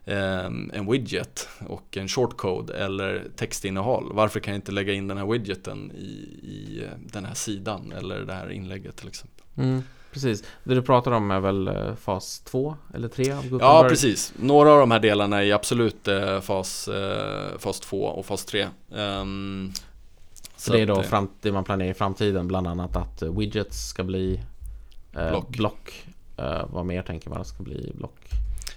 [0.06, 4.12] en widget och en shortcode eller textinnehåll.
[4.14, 6.06] Varför kan jag inte lägga in den här widgeten i,
[6.44, 9.46] i den här sidan eller det här inlägget till exempel.
[9.58, 13.68] Mm, precis, det du pratar om är väl eh, fas 2 eller 3 av Gutenberg?
[13.68, 14.34] Ja, precis.
[14.40, 18.64] Några av de här delarna är absolut eh, fas, eh, fas 2 och fas 3.
[18.64, 19.72] Um, ehm,
[20.56, 24.04] så det är då fram, det man planerar i framtiden, bland annat att widgets ska
[24.04, 24.42] bli
[25.16, 25.50] eh, block.
[25.50, 26.06] block.
[26.38, 28.20] Eh, vad mer tänker man ska bli block?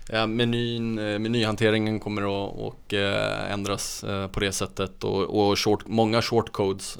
[0.08, 5.58] Ja, menyn, eh, menyhanteringen kommer att och, eh, ändras eh, på det sättet och, och
[5.58, 6.98] short, många shortcodes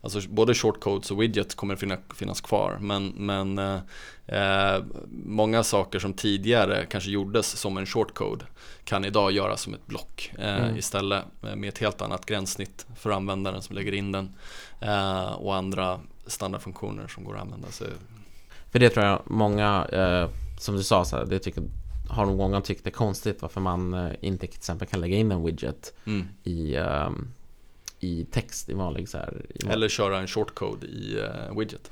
[0.00, 3.58] Alltså både shortcodes och widgets kommer finna, finnas kvar men, men
[4.26, 4.82] eh,
[5.24, 8.44] många saker som tidigare kanske gjordes som en shortcode
[8.84, 10.76] kan idag göras som ett block eh, mm.
[10.76, 14.36] istället med ett helt annat gränssnitt för användaren som lägger in den
[14.80, 17.68] eh, och andra standardfunktioner som går att använda.
[17.70, 17.84] Så.
[18.72, 19.86] För det tror jag många,
[20.60, 21.62] som du sa, så här, det tycker
[22.14, 25.16] har nog många tyckt det är konstigt varför man eh, inte till exempel kan lägga
[25.16, 26.28] in en widget mm.
[26.44, 27.28] i, um,
[28.00, 31.90] i text i vanlig så här, i Eller köra en shortcode i uh, widget.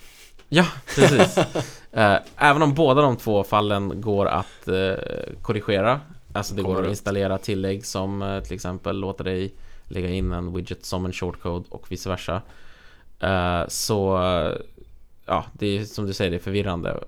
[0.48, 1.38] Ja, precis.
[1.38, 1.44] uh,
[2.37, 4.94] även om båda de två fallen går att uh,
[5.42, 6.00] korrigera.
[6.32, 9.54] Alltså det Kommer går att installera tillägg som till exempel låter dig
[9.85, 12.42] lägga in en widget som en shortcode och vice versa.
[13.68, 14.18] så
[15.26, 17.00] ja, det är som du säger, det är förvirrande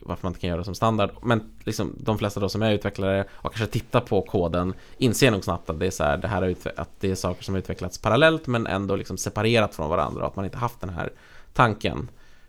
[0.00, 1.10] varför man inte kan göra det som standard.
[1.22, 5.44] Men liksom, de flesta då som är utvecklare och kanske tittar på koden inser nog
[5.44, 7.98] snabbt att det är, så här, det här att det är saker som har utvecklats
[7.98, 11.12] parallellt men ändå liksom separerat från varandra och att man inte haft den här
[11.52, 12.08] tanken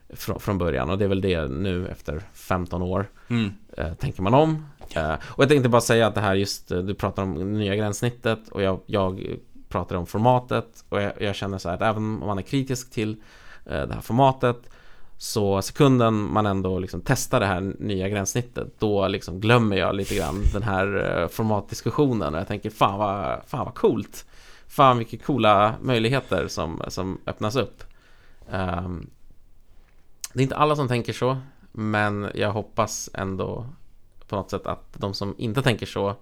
[0.10, 3.54] från, från början och det är väl det nu efter 15 år mm.
[3.78, 4.66] eh, tänker man om.
[4.96, 7.76] Eh, och jag tänkte bara säga att det här just, eh, du pratar om nya
[7.76, 9.38] gränssnittet och jag, jag
[9.70, 12.92] pratar om formatet och jag, jag känner så här att även om man är kritisk
[12.92, 13.22] till
[13.66, 14.70] eh, det här formatet
[15.18, 20.16] så sekunden man ändå liksom testar det här nya gränssnittet Då liksom glömmer jag lite
[20.16, 22.34] grann den här eh, formatdiskussionen.
[22.34, 24.26] Och jag tänker fan vad, fan vad coolt.
[24.68, 27.84] Fan vilka coola möjligheter som, som öppnas upp.
[28.52, 29.10] Um,
[30.34, 31.38] Det är inte alla som tänker så
[31.72, 33.66] Men jag hoppas ändå
[34.28, 36.16] på något sätt att de som inte tänker så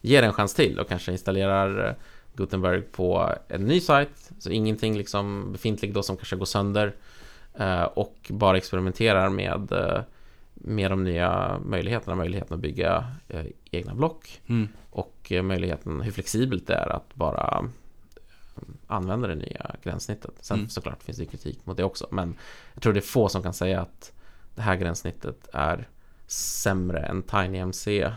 [0.00, 1.94] Ger en chans till och kanske installerar eh,
[2.36, 6.94] Gutenberg på en ny sajt Så ingenting liksom befintligt då som kanske går sönder
[7.94, 10.02] och bara experimenterar med, eh,
[10.54, 14.68] med de nya möjligheterna, möjligheten att bygga eh, egna block mm.
[14.90, 17.64] och möjligheten hur flexibelt det är att bara
[18.86, 20.34] använda det nya gränssnittet.
[20.40, 20.68] Sen mm.
[20.68, 22.34] såklart finns det kritik mot det också, men
[22.74, 24.12] jag tror det är få som kan säga att
[24.54, 25.88] det här gränssnittet är
[26.26, 28.12] sämre än TinyMC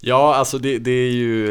[0.00, 1.46] Ja, alltså det, det, är ju,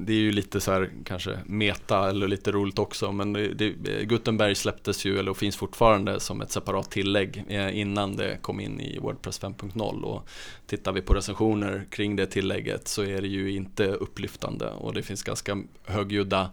[0.00, 3.70] det är ju lite så här kanske meta eller lite roligt också men det,
[4.04, 8.80] Gutenberg släpptes ju, eller finns fortfarande som ett separat tillägg eh, innan det kom in
[8.80, 10.28] i Wordpress 5.0 och
[10.66, 15.02] tittar vi på recensioner kring det tillägget så är det ju inte upplyftande och det
[15.02, 16.50] finns ganska högljudda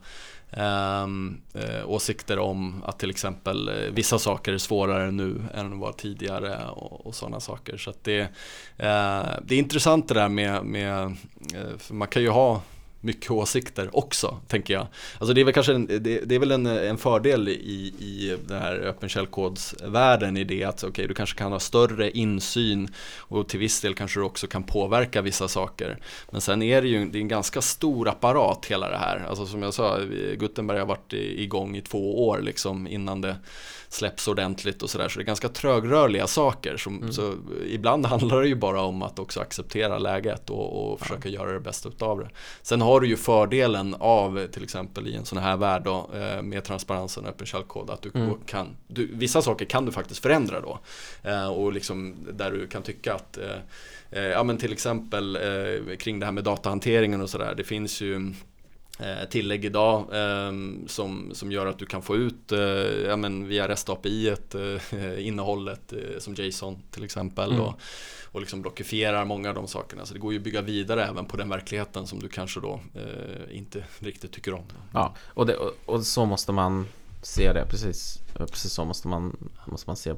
[0.52, 5.98] Ehm, eh, åsikter om att till exempel eh, vissa saker är svårare nu än vad
[5.98, 7.78] tidigare och, och sådana saker.
[7.78, 11.16] Så det, eh, det är intressant det där med, med
[11.78, 12.62] för man kan ju ha
[13.02, 14.88] mycket åsikter också, tänker jag.
[15.18, 18.38] Alltså det är väl kanske en, det, det, är väl en, en fördel i, i
[18.48, 23.50] den här öppen källkodsvärlden i det att okay, du kanske kan ha större insyn och
[23.50, 25.98] till viss del kanske du också kan påverka vissa saker.
[26.32, 29.26] Men sen är det ju det är en ganska stor apparat hela det här.
[29.30, 30.00] Alltså som jag sa,
[30.38, 33.36] Gutenberg har varit igång i två år liksom innan det
[33.90, 35.10] släpps ordentligt och sådär.
[35.10, 36.78] Så det är ganska trögrörliga saker.
[36.78, 37.12] Som, mm.
[37.12, 37.34] så
[37.68, 41.36] ibland handlar det ju bara om att också acceptera läget och, och försöka ja.
[41.36, 42.30] göra det bästa utav det.
[42.62, 46.42] Sen har du ju fördelen av till exempel i en sån här värld då, eh,
[46.42, 48.34] med transparensen och öppen källkod att du mm.
[48.46, 50.80] kan, du, vissa saker kan du faktiskt förändra då.
[51.24, 55.38] Eh, och liksom där du kan tycka att eh, ja men till exempel
[56.00, 57.54] kring det här med datahanteringen och sådär.
[57.58, 58.34] Det finns ju
[59.30, 60.52] tillägg idag eh,
[60.88, 62.60] som, som gör att du kan få ut eh,
[63.08, 67.62] ja, men via REST API eh, innehållet eh, som JSON till exempel mm.
[67.62, 67.82] och,
[68.26, 70.06] och liksom blockifierar många av de sakerna.
[70.06, 72.80] Så det går ju att bygga vidare även på den verkligheten som du kanske då
[72.96, 74.64] eh, inte riktigt tycker om.
[74.94, 76.88] Ja, och, det, och, och, så måste man
[77.22, 80.16] se det, precis, precis så måste man, måste man se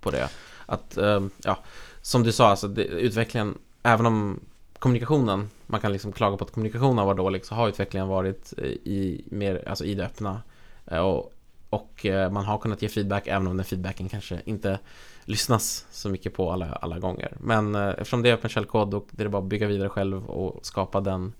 [0.00, 0.28] på det.
[0.66, 0.98] Att,
[1.44, 1.58] ja,
[2.02, 4.40] som du sa, alltså det, utvecklingen, även om
[4.78, 8.52] kommunikationen, man kan liksom klaga på att kommunikationen var dålig, så har utvecklingen varit
[8.84, 10.42] i, mer, alltså i det öppna.
[10.86, 11.32] Eh, och,
[11.70, 14.78] och eh, man har kunnat ge feedback även om den feedbacken kanske inte
[15.24, 17.36] lyssnas så mycket på alla, alla gånger.
[17.40, 20.66] Men eh, eftersom det är öppen källkod är det bara att bygga vidare själv och
[20.66, 21.32] skapa den,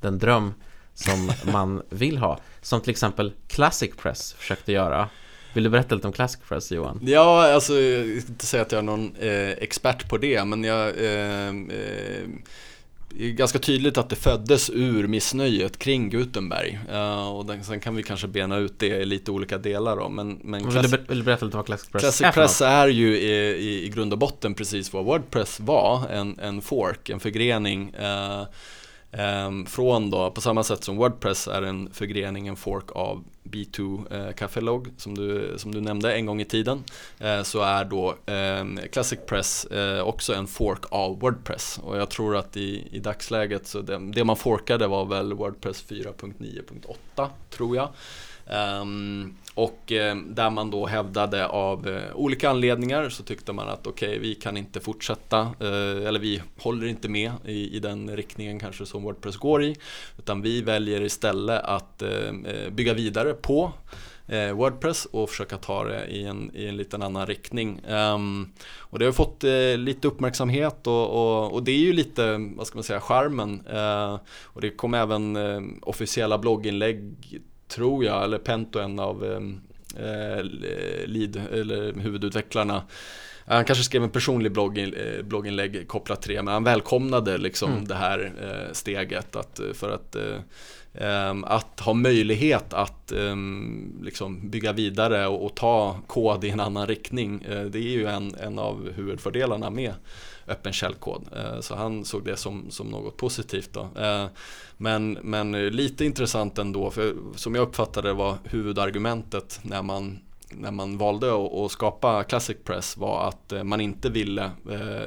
[0.00, 0.54] den dröm
[0.94, 2.38] som man vill ha.
[2.62, 5.08] Som till exempel Classic Press försökte göra.
[5.54, 7.00] Vill du berätta lite om Classic Press Johan?
[7.02, 10.64] Ja, alltså jag vill inte säga att jag är någon eh, expert på det, men
[10.64, 12.28] jag eh, eh,
[13.18, 16.78] det är ganska tydligt att det föddes ur missnöjet kring Gutenberg.
[16.92, 20.08] Uh, och den, sen kan vi kanske bena ut det i lite olika delar då.
[20.08, 22.32] Men, men vill, du, vill du berätta lite vad Classic Press Classic är?
[22.32, 26.08] Press är ju i, i, i grund och botten precis vad Wordpress var.
[26.08, 27.94] En, en fork, en förgrening.
[27.94, 28.42] Uh,
[29.18, 34.04] Ehm, från då, på samma sätt som Wordpress är en förgrening, en fork av B2
[34.10, 36.84] eh, Cafelog som du, som du nämnde en gång i tiden
[37.18, 41.80] eh, så är då eh, Classic Press eh, också en fork av Wordpress.
[41.82, 45.84] Och jag tror att i, i dagsläget så det, det man forkade var väl Wordpress
[45.88, 47.88] 4.9.8 tror jag.
[48.80, 53.86] Um, och eh, där man då hävdade av eh, olika anledningar så tyckte man att
[53.86, 58.16] okej, okay, vi kan inte fortsätta eh, eller vi håller inte med i, i, den
[58.16, 59.76] riktningen kanske som Wordpress går i
[60.18, 63.72] utan vi väljer istället att eh, eh, bygga vidare på
[64.26, 67.80] eh, Wordpress och försöka ta det i en, i en liten annan riktning.
[67.88, 69.42] Um, och det har fått
[69.76, 73.62] lite uppmärksamhet och, och, och, det är ju lite, vad ska man säga, charmen.
[74.42, 75.38] och det kom även
[75.82, 77.14] officiella blogginlägg
[77.68, 80.44] tror jag, eller Pento, en av eh,
[81.06, 82.82] lead, eller huvudutvecklarna
[83.48, 87.72] han kanske skrev en personlig blogg, eh, blogginlägg kopplat till det, men han välkomnade liksom
[87.72, 87.84] mm.
[87.84, 90.16] det här eh, steget att, eh, för att
[91.30, 96.60] Um, att ha möjlighet att um, liksom bygga vidare och, och, ta kod i en
[96.60, 97.46] annan riktning.
[97.48, 99.94] Det är ju en, en av huvudfördelarna med
[100.48, 101.28] öppen källkod.
[101.36, 103.70] Uh, så han såg det som, som något positivt.
[103.72, 103.80] Då.
[103.80, 104.26] Uh,
[104.76, 110.98] men, men lite intressant ändå, för som jag uppfattade var huvudargumentet när man när man
[110.98, 111.32] valde
[111.64, 114.50] att skapa Classic Press var att man inte ville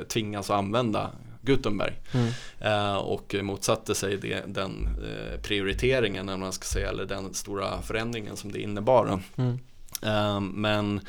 [0.07, 1.93] tvingas att använda Gutenberg.
[2.11, 2.31] Mm.
[2.59, 7.81] Eh, och motsatte sig det, den eh, prioriteringen, eller man ska säga, eller den stora
[7.81, 9.19] förändringen som det innebar.
[9.35, 9.59] Mm.
[10.01, 11.01] Eh, men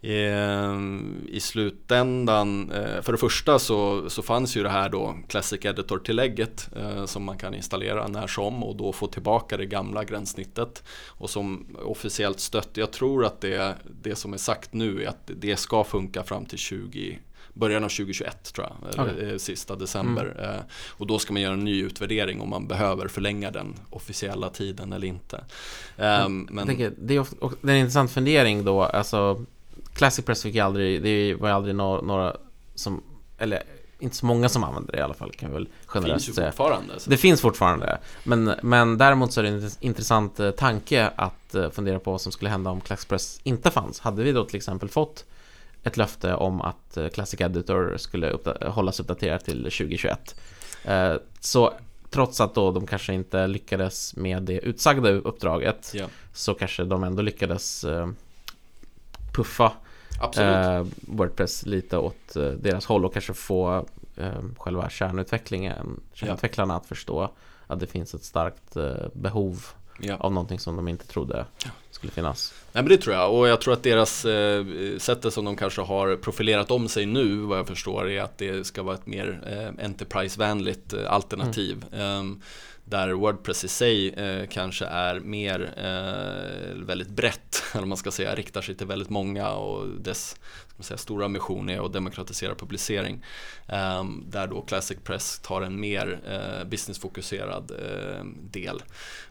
[0.00, 6.70] i slutändan, för det första så, så fanns ju det här då Classic Editor-tillägget
[7.06, 11.76] som man kan installera när som och då få tillbaka det gamla gränssnittet och som
[11.84, 12.76] officiellt stött.
[12.76, 16.46] Jag tror att det, det som är sagt nu är att det ska funka fram
[16.46, 17.18] till 20
[17.58, 19.38] början av 2021 tror jag, okay.
[19.38, 20.24] sista december.
[20.38, 20.54] Mm.
[20.54, 24.50] Eh, och då ska man göra en ny utvärdering om man behöver förlänga den officiella
[24.50, 25.44] tiden eller inte.
[25.96, 26.66] Um, men...
[26.66, 27.26] Tänker, det, är,
[27.60, 29.44] det är en intressant fundering då, alltså
[29.98, 32.36] Classic Press fick aldrig, det var aldrig några, några
[32.74, 33.02] som,
[33.38, 33.62] eller
[33.98, 36.46] inte så många som använder det i alla fall kan vi väl generellt säga.
[36.46, 37.02] Det finns.
[37.02, 37.10] Så.
[37.10, 37.98] Det finns fortfarande.
[38.24, 42.20] Men, men däremot så är det en intressant eh, tanke att eh, fundera på vad
[42.20, 44.00] som skulle hända om Classic Press inte fanns.
[44.00, 45.24] Hade vi då till exempel fått
[45.82, 50.40] ett löfte om att eh, Classic Editor skulle uppda hållas uppdaterad till 2021.
[50.84, 51.74] Eh, så
[52.10, 56.10] trots att då de kanske inte lyckades med det utsagda uppdraget yeah.
[56.32, 57.84] så kanske de ändå lyckades
[59.34, 59.72] puffa
[60.20, 60.94] Absolut.
[61.00, 63.86] Wordpress lite åt deras håll och kanske få
[64.56, 67.30] själva kärnutvecklingen, kärnutvecklarna att förstå
[67.66, 68.76] att det finns ett starkt
[69.12, 69.66] behov
[69.98, 70.16] ja.
[70.16, 71.46] av någonting som de inte trodde
[71.90, 72.54] skulle finnas.
[72.72, 74.64] Nej men det tror jag och jag tror att deras eh,
[74.98, 78.66] sättet som de kanske har profilerat om sig nu vad jag förstår är att det
[78.66, 81.84] ska vara ett mer eh, Enterprise-vänligt eh, alternativ.
[81.92, 82.18] Mm.
[82.18, 82.42] Um,
[82.88, 88.34] där Wordpress i sig eh, kanske är mer eh, väldigt brett, eller man ska säga,
[88.34, 90.36] riktar sig till väldigt många och dess
[90.84, 93.24] säga, stora mission är att demokratisera publicering.
[93.66, 98.82] Eh, där då Classic Press tar en mer eh, businessfokuserad eh, del.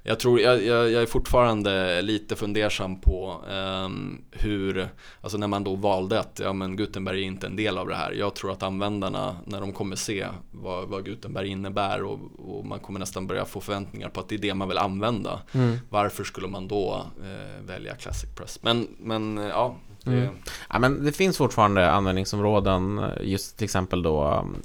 [0.04, 4.90] Jag, tror, jag, jag, är fortfarande lite fundersam på ehm, hur,
[5.22, 7.96] alltså när man då valde att ja, men Gutenberg är inte en del av det
[7.96, 8.12] här.
[8.12, 12.80] Jag tror att användarna, när de kommer se vad, vad Gutenberg innebär och, och man
[12.80, 15.42] kommer nästan börja få förväntningar på att det är det man vill använda.
[15.52, 15.78] Mm.
[15.90, 18.60] Varför skulle man då eh, välja Classic Press?
[18.62, 19.76] Men, men eh,
[20.12, 20.24] det, Mm.
[20.24, 20.30] Eh,
[20.70, 24.56] ja, men det finns fortfarande användningsområden, eh, just till exempel då mm,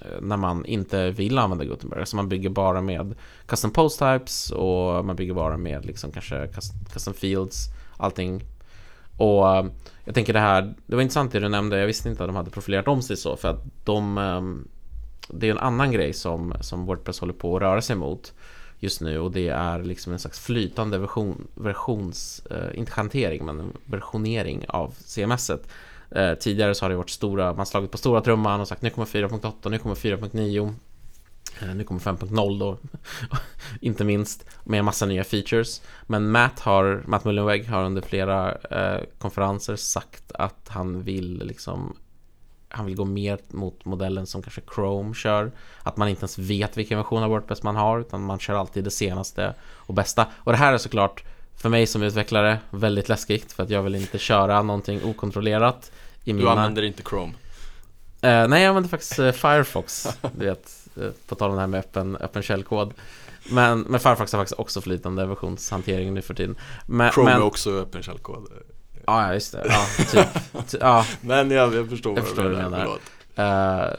[0.00, 2.06] eh, när man inte vill använda Gutenberg.
[2.06, 3.14] Så man bygger bara med
[3.46, 6.48] custom post types och man bygger bara med liksom kanske
[6.92, 8.44] custom fields, allting.
[9.16, 9.46] Och
[10.04, 12.36] jag tänker det här, det var intressant det du nämnde, jag visste inte att de
[12.36, 14.64] hade profilerat om sig så för att de
[15.28, 18.32] Det är en annan grej som, som Wordpress håller på att röra sig mot
[18.78, 23.60] just nu och det är liksom en slags flytande version, versions, eh, inte hantering men
[23.60, 25.68] en versionering av CMSet.
[26.10, 28.90] Eh, tidigare så har det varit stora, man slagit på stora trumman och sagt nu
[28.90, 30.74] kommer 4.8, nu kommer 4.9
[31.62, 32.78] eh, nu kommer 5.0 då,
[33.80, 35.82] inte minst, med en massa nya features.
[36.06, 41.96] Men Matt, har, Matt Mullenweg har under flera eh, konferenser sagt att han vill liksom
[42.76, 45.52] han vill gå mer mot modellen som kanske Chrome kör.
[45.82, 48.84] Att man inte ens vet vilken version av Wordpress man har utan man kör alltid
[48.84, 50.26] det senaste och bästa.
[50.34, 51.24] Och det här är såklart
[51.56, 55.90] för mig som utvecklare väldigt läskigt för att jag vill inte köra någonting okontrollerat
[56.24, 56.50] i du mina...
[56.50, 57.32] använder inte Chrome.
[58.20, 60.08] Eh, nej, jag använder faktiskt eh, Firefox,
[60.38, 62.94] du vet, eh, på tal om det här med öppen, öppen källkod.
[63.50, 66.56] Men, men Firefox har faktiskt också flytande versionshantering nu för tiden.
[66.86, 68.48] Men, Chrome men, är också öppen källkod.
[69.06, 69.62] Ja, just det.
[69.68, 70.28] Ja, typ.
[70.68, 72.98] Ty- ja, Men jag, jag förstår Jag vad förstår du menar.
[73.36, 73.90] Eh,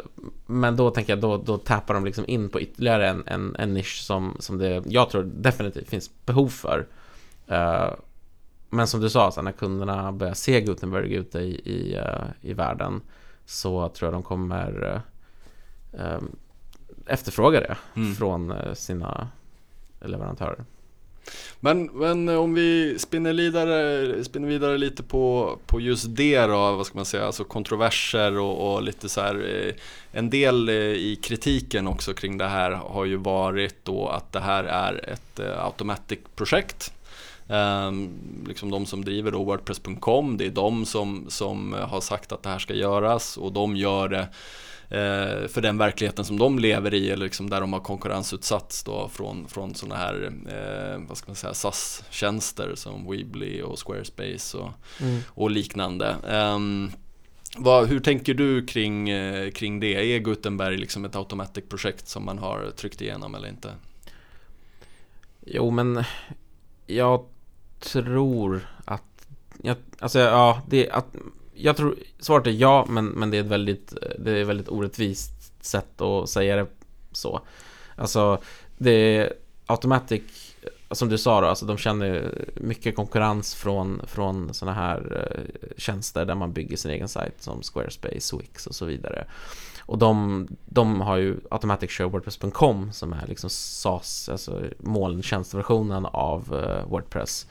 [0.45, 3.73] men då tänker jag, då, då tappar de liksom in på ytterligare en, en, en
[3.73, 6.87] nisch som, som det, jag tror definitivt finns behov för.
[7.47, 7.89] Eh,
[8.69, 12.53] men som du sa, så när kunderna börjar se Gutenberg ute i, i, eh, i
[12.53, 13.01] världen
[13.45, 15.01] så tror jag de kommer
[17.05, 18.15] efterfråga det Mm.
[18.15, 19.27] från sina
[20.01, 20.65] leverantörer.
[21.59, 26.85] Men, men om vi spinner vidare, spinner vidare lite på, på just det då, vad
[26.85, 29.73] ska man säga, alltså kontroverser och, och lite så här eh,
[30.11, 34.39] En del eh, i kritiken också kring det här har ju varit då att det
[34.39, 36.93] här är ett eh, automatic-projekt
[37.49, 38.09] ehm,
[38.47, 42.49] liksom de som driver då Wordpress.com, det är de som, som har sagt att det
[42.49, 44.27] här ska göras och de gör det
[45.49, 49.47] för den verkligheten som de lever i eller liksom där de har konkurrensutsatts då från,
[49.47, 54.69] från sådana här eh, vad ska man säga, SAS-tjänster som Weebly och Squarespace och,
[55.27, 56.15] och liknande.
[56.29, 56.91] Ehm,
[57.57, 60.15] vad, hur tänker du kring, eh, kring det?
[60.15, 63.71] Är Gutenberg liksom ett automatic-projekt som man har tryckt igenom eller inte?
[65.45, 66.03] Jo, men
[66.87, 67.25] jag
[67.79, 69.27] tror att...
[69.61, 71.15] Jag, alltså, ja, det att...
[71.57, 71.95] Jag tror...
[72.19, 73.93] Svaret är ja, men, men det är ett väldigt...
[74.19, 76.67] Det är ett väldigt orättvist sätt att säga det
[77.11, 77.41] så.
[77.95, 78.41] Alltså,
[78.77, 79.33] det är
[79.65, 80.21] Automatic,
[80.91, 86.25] som du sa då, alltså de känner mycket konkurrens från, från sådana här eh, tjänster
[86.25, 89.27] där man bygger sin egen sajt som Squarespace, Wix och så vidare.
[89.79, 96.55] Och de, de har ju Automatic Show Wordpress.com som är liksom SAS, alltså molntjänstversionen av
[96.55, 97.47] eh, Wordpress.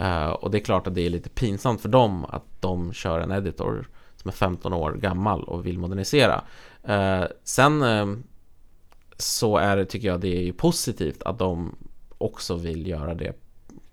[0.00, 3.20] Uh, och det är klart att det är lite pinsamt för dem att de kör
[3.20, 6.44] en editor som är 15 år gammal och vill modernisera.
[6.88, 8.16] Uh, sen uh,
[9.16, 11.76] så är det, tycker jag, det är ju positivt att de
[12.18, 13.32] också vill göra det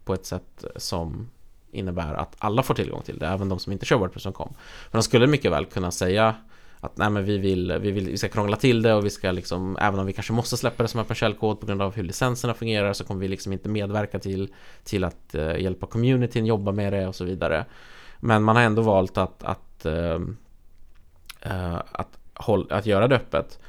[0.05, 1.29] på ett sätt som
[1.71, 4.53] innebär att alla får tillgång till det, även de som inte kör Wordpress.com.
[4.91, 6.35] För de skulle mycket väl kunna säga
[6.85, 9.31] att nej men vi vill, vi vill, vi ska krångla till det och vi ska
[9.31, 12.03] liksom, även om vi kanske måste släppa det som öppen källkod på grund av hur
[12.03, 16.71] licenserna fungerar så kommer vi liksom inte medverka till, till att eh, hjälpa communityn jobba
[16.71, 17.65] med det och så vidare.
[18.19, 20.19] Men man har ändå valt att, att, eh,
[21.41, 23.59] eh att, håll, att göra det öppet.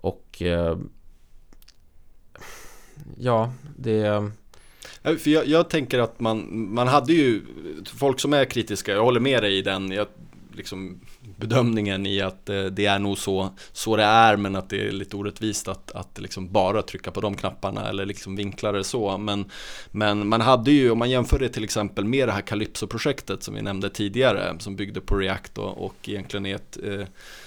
[0.00, 0.76] Och eh,
[3.18, 4.30] ja, det...
[5.02, 7.42] För jag, jag tänker att man, man hade ju,
[7.84, 10.06] folk som är kritiska, jag håller med dig i den, jag,
[10.56, 11.00] liksom,
[11.36, 14.92] bedömningen i att eh, det är nog så, så det är men att det är
[14.92, 19.18] lite orättvist att, att liksom bara trycka på de knapparna eller liksom vinkla det så.
[19.18, 19.44] Men,
[19.90, 23.54] men man hade ju, om man jämför det till exempel med det här Calypso-projektet som
[23.54, 27.06] vi nämnde tidigare som byggde på React och, och egentligen är ett, eh,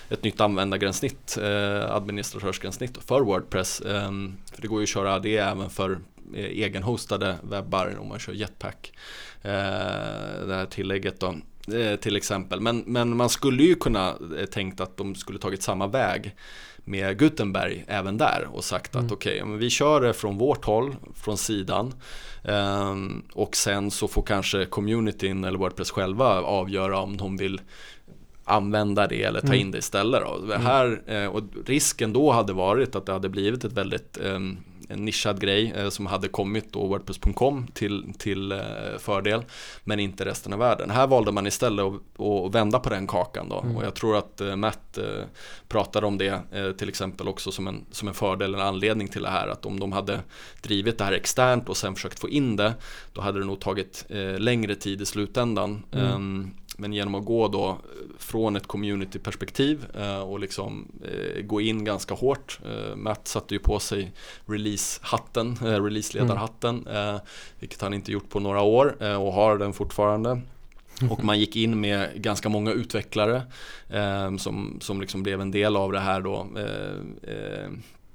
[0.10, 3.82] ett nytt användargränssnitt, eh, administratörsgränssnitt för Wordpress.
[3.82, 4.12] Eh,
[4.54, 6.00] för det går ju att köra det även för
[6.36, 8.92] eh, egenhostade webbar om man kör Jetpack.
[9.42, 9.52] Eh,
[10.48, 11.36] det här tillägget då
[12.02, 12.62] till exempel.
[12.62, 14.10] Men, men man skulle ju kunna
[14.40, 16.36] eh, tänkt att de skulle tagit samma väg
[16.86, 19.14] med Gutenberg även där och sagt att Mm.
[19.14, 21.94] okej, men vi kör det från vårt håll, från sidan
[22.44, 27.62] Ehm, och sen så får kanske communityn eller Wordpress själva avgöra om de vill
[28.44, 29.60] använda det eller ta Mm.
[29.60, 30.22] in det istället.
[30.22, 30.38] Då.
[30.48, 34.58] Det här, eh, och risken då hade varit att det hade blivit ett väldigt ehm,
[34.90, 38.60] en nischad grej eh, som hade kommit då Wordpress.com till, till eh,
[39.00, 39.46] fördel
[39.84, 40.90] men inte resten av världen.
[40.90, 43.78] Här valde man istället att, att vända på den kakan då mm.
[43.78, 45.00] och jag tror att eh, Matt
[45.68, 46.42] pratade om det
[46.78, 49.80] till exempel också som en, som en fördel, en anledning till det här att om
[49.80, 50.20] de hade
[50.62, 52.74] drivit det här externt och sen försökt få in det
[53.14, 54.06] då hade det nog tagit
[54.38, 55.84] längre tid i slutändan.
[55.92, 56.52] Mm.
[56.80, 57.78] Ehm, men genom att gå då
[58.18, 62.60] från ett community-perspektiv eh, och liksom eh, gå in ganska hårt.
[62.66, 64.12] Eh, Matt satte ju på sig
[64.46, 67.16] release-hatten, eh, release-ledarhatten, mm.
[67.16, 67.22] Eh,
[67.60, 70.42] vilket han inte gjort på några år eh, och har den fortfarande.
[71.10, 73.42] Och man gick in med ganska många utvecklare
[73.90, 76.48] eh, som, som liksom blev en del av det här då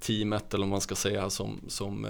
[0.00, 2.06] teamet eller vad man ska säga som, som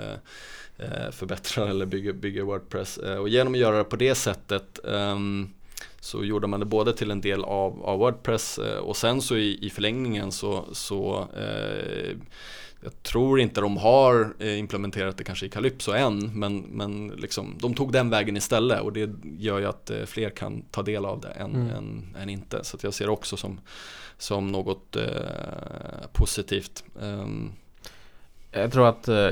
[1.12, 2.96] förbättrar eller bygger, bygger Wordpress.
[2.96, 5.55] och genom att göra det på det sättet um,
[6.05, 9.36] så gjorde man det både till en del av, av Wordpress eh, och sen så
[9.36, 12.16] i, i förlängningen så, så eh,
[12.80, 17.59] jag tror inte de har eh, implementerat det kanske i Calypso än men, men liksom,
[17.61, 21.05] de tog den vägen istället och det gör ju att eh, fler kan ta del
[21.05, 21.70] av det än, mm.
[21.70, 22.64] än, än, inte.
[22.64, 23.61] Så jag ser det också som,
[24.18, 25.02] som något eh,
[26.12, 26.84] positivt.
[26.94, 27.52] Um,
[28.50, 29.30] jag tror att eh,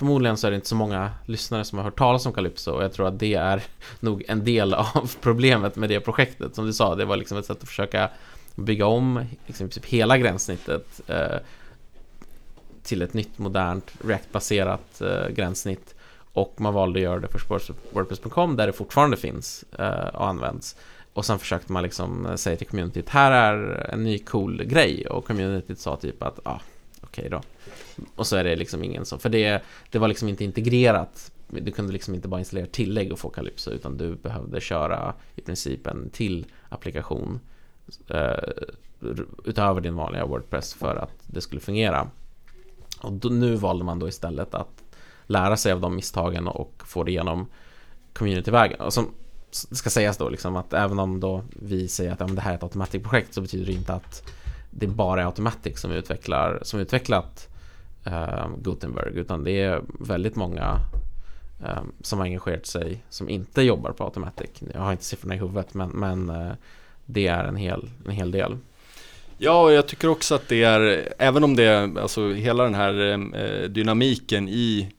[0.00, 2.84] Förmodligen så är det inte så många lyssnare som har hört talas om Calypso och
[2.84, 3.62] jag tror att det är
[4.00, 6.54] nog en del av problemet med det projektet.
[6.54, 8.10] Som du sa, det var liksom ett sätt att försöka
[8.54, 11.36] bygga om liksom, typ hela gränssnittet eh,
[12.82, 15.94] till ett nytt modernt React-baserat eh, gränssnitt
[16.32, 20.76] och man valde att göra det för Wordpress.com där det fortfarande finns eh, och används.
[21.12, 25.06] Och sen försökte man liksom eh, säga till communityt, här är en ny cool grej
[25.06, 26.60] och communityt sa typ att, ah,
[27.10, 27.40] okej okay då.
[28.14, 31.72] Och så är det liksom ingen som, för det, det var liksom inte integrerat du
[31.72, 35.86] kunde liksom inte bara installera tillägg och få Calypso utan du behövde köra i princip
[35.86, 37.40] en till applikation
[38.08, 38.50] eh,
[39.44, 42.10] utöver din vanliga Wordpress för att det skulle fungera.
[43.00, 44.82] Och då, nu valde man då istället att
[45.26, 47.46] lära sig av de misstagen och få det igenom
[48.12, 48.80] communityvägen.
[48.80, 49.14] Och som
[49.70, 52.52] det ska sägas då liksom att även om då vi säger att ja, det här
[52.52, 54.30] är ett Automatic-projekt så betyder det inte att
[54.70, 57.48] det bara är Automatic som utvecklar som utvecklat
[58.04, 60.78] eh, Gutenberg utan det är väldigt många
[61.64, 64.50] eh, som har engagerat sig som inte jobbar på Automatic.
[64.74, 66.52] Jag har inte siffrorna i huvudet men, men eh,
[67.04, 68.56] det är en hel, en hel del.
[69.38, 72.74] Ja, och jag tycker också att det är, även om det är, alltså hela den
[72.74, 74.92] här ehm, eh, dynamiken i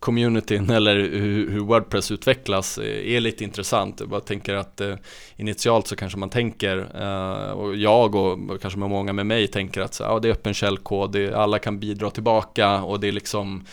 [0.00, 4.00] communityn eller hur, Wordpress utvecklas eh, är lite intressant.
[4.00, 4.94] Jag bara tänker att eh,
[5.36, 9.94] initialt så kanske man tänker, eh, och jag och, kanske många med mig tänker att
[9.94, 13.64] så, ja, det är öppen källkod, alla kan bidra tillbaka och det är liksom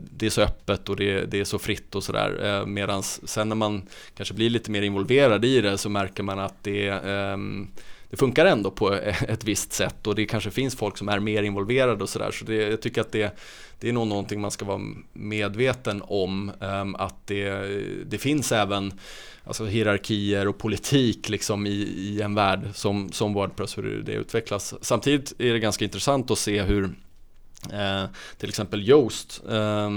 [0.00, 2.64] det är så öppet och det, det är så fritt och sådär.
[2.66, 3.82] Medan sen när man
[4.16, 7.36] kanske blir lite mer involverad i det så märker man att det är
[8.10, 8.94] det funkar ändå på
[9.28, 12.30] ett visst sätt och det kanske finns folk som är mer involverade och sådär.
[12.30, 13.38] Så det, jag tycker att det,
[13.80, 14.80] det är nog någonting man ska vara
[15.12, 16.52] medveten om.
[16.60, 17.50] Ehm, att det,
[18.04, 18.92] det finns även
[19.44, 24.74] alltså, hierarkier och politik liksom i, i en värld som, som Wordpress, hur det utvecklas.
[24.80, 26.90] Samtidigt är det ganska intressant att se hur
[27.72, 28.04] Eh,
[28.38, 29.90] till exempel Yoast eh,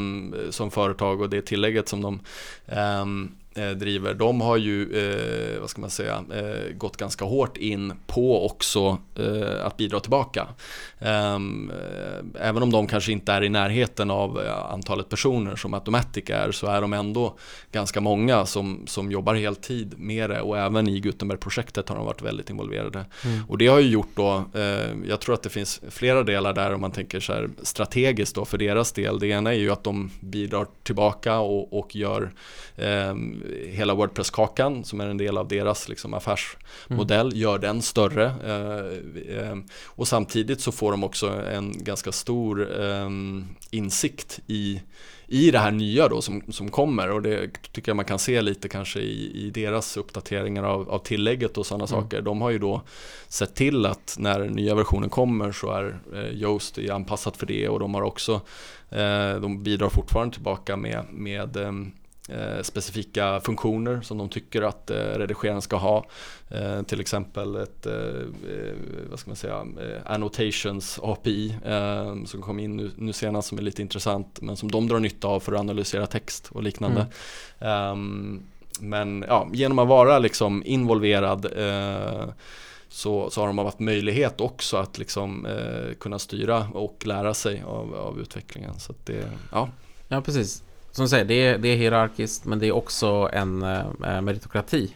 [0.49, 2.19] som företag och det tillägget som de
[2.65, 3.05] Eh,
[3.55, 8.45] driver, de har ju, eh, vad ska man säga, eh, gått ganska hårt in på
[8.45, 10.47] också eh, att bidra tillbaka.
[10.99, 15.73] Ehm, eh, även om de kanske inte är i närheten av eh, antalet personer som
[15.73, 17.37] Automatic är så är de ändå
[17.71, 22.21] ganska många som, som jobbar heltid med det och även i Gutenberg-projektet har de varit
[22.21, 23.05] väldigt involverade.
[23.25, 23.45] Mm.
[23.47, 24.43] Och det har ju gjort då,
[25.07, 28.45] jag tror att det finns flera delar där om man tänker så här strategiskt då
[28.45, 29.19] för deras del.
[29.19, 32.31] Det ena är ju att de bidrar tillbaka och, och gör
[32.77, 37.39] ehm, hela Wordpress-kakan som är en del av deras liksom, affärsmodell, mm.
[37.39, 38.25] gör den större.
[38.25, 43.09] Eh, eh, och samtidigt så får de också en ganska stor eh,
[43.71, 44.81] insikt i
[45.27, 48.41] i det här nya då som, som kommer och det tycker jag man kan se
[48.41, 52.01] lite kanske i, i deras uppdateringar av, av tillägget och sådana mm.
[52.01, 52.21] saker.
[52.21, 52.81] De har ju då
[53.27, 57.79] sett till att när nya versionen kommer så är eh, Yoast anpassat för det och
[57.79, 58.41] de har också
[58.89, 61.71] eh, de bidrar fortfarande tillbaka med, med eh,
[62.29, 66.05] Eh, specifika funktioner som de tycker att eh, redigeraren ska ha.
[66.49, 67.87] Eh, till exempel ett,
[69.09, 69.65] vad ska man säga,
[70.05, 71.55] annotations API
[72.25, 75.27] som kom in nu, nu senast som är lite intressant men som de drar nytta
[75.27, 77.07] av för att analysera text och liknande.
[77.59, 77.91] Mm.
[77.91, 78.41] Um,
[78.79, 81.45] men ja, genom att vara liksom involverad
[82.89, 85.47] så, så har de haft möjlighet också att liksom,
[85.99, 88.79] kunna styra och lära sig av, av utvecklingen.
[88.79, 89.69] Så det, ja.
[90.07, 90.63] ja, precis
[90.93, 94.21] som du säger, det är, det är hierarkiskt men det är också en eh, eh
[94.21, 94.95] meritokrati.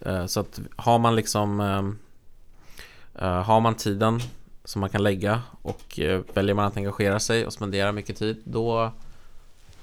[0.00, 4.20] Eh, så att har man liksom eh, eh, Har man tiden
[4.64, 8.42] som man kan lägga och eh, väljer man att engagera sig och spendera mycket tid
[8.44, 8.92] då,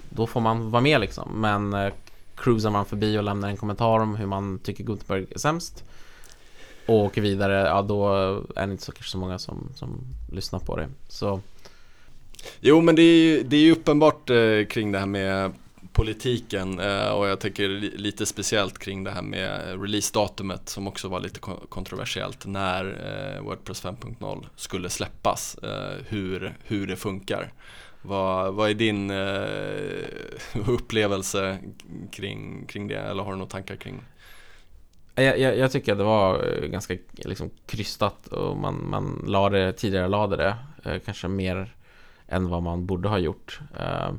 [0.09, 1.41] då får man vara med liksom.
[1.41, 1.93] Men eh,
[2.35, 5.83] cruisar man förbi och lämnar en kommentar om hur man tycker Gutenberg är sämst
[6.87, 8.13] och åker vidare, ja då
[8.55, 10.01] är det inte så, kanske så många som, som
[10.31, 10.89] lyssnar på det.
[11.07, 11.41] Så
[12.59, 15.53] Jo men det är ju, det är ju uppenbart eh, kring det här med
[15.95, 17.67] politiken eh, och jag tänker
[17.97, 23.83] lite speciellt kring det här med releasedatumet som också var lite kontroversiellt när eh, Wordpress
[23.83, 27.53] 5.0 skulle släppas, eh, hur, hur det funkar.
[28.01, 31.57] Vad, vad är din eh, upplevelse
[32.11, 34.01] kring, kring det eller har du några tankar kring?
[35.15, 39.65] Jag, jag, jag, tycker att det var eh, ganska liksom, krystat och man, man lade,
[39.65, 41.74] det, tidigare lade det eh, kanske mer
[42.27, 43.59] än vad man borde ha gjort.
[43.79, 44.13] Eh,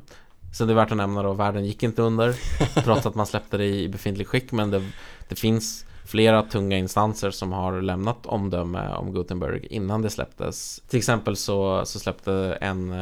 [0.57, 2.35] sen det är värt att nämna då, världen gick inte under
[2.83, 4.83] trots att man släppte det i befintlig skick men det,
[5.29, 10.81] det finns flera tunga instanser som har lämnat omdöme om Gutenberg innan det släpptes.
[10.87, 12.93] Till exempel så, så släppte en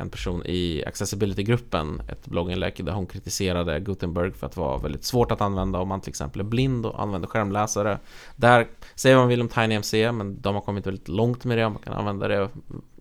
[0.00, 5.30] en person i accessibility-gruppen ett blogginlägg där hon kritiserade Gutenberg för att vara väldigt svårt
[5.30, 7.98] att använda om man till exempel är blind och använder skärmläsare.
[8.36, 11.82] Där säger man vill om TinyMC men de har kommit väldigt långt med det man
[11.82, 12.48] kan använda det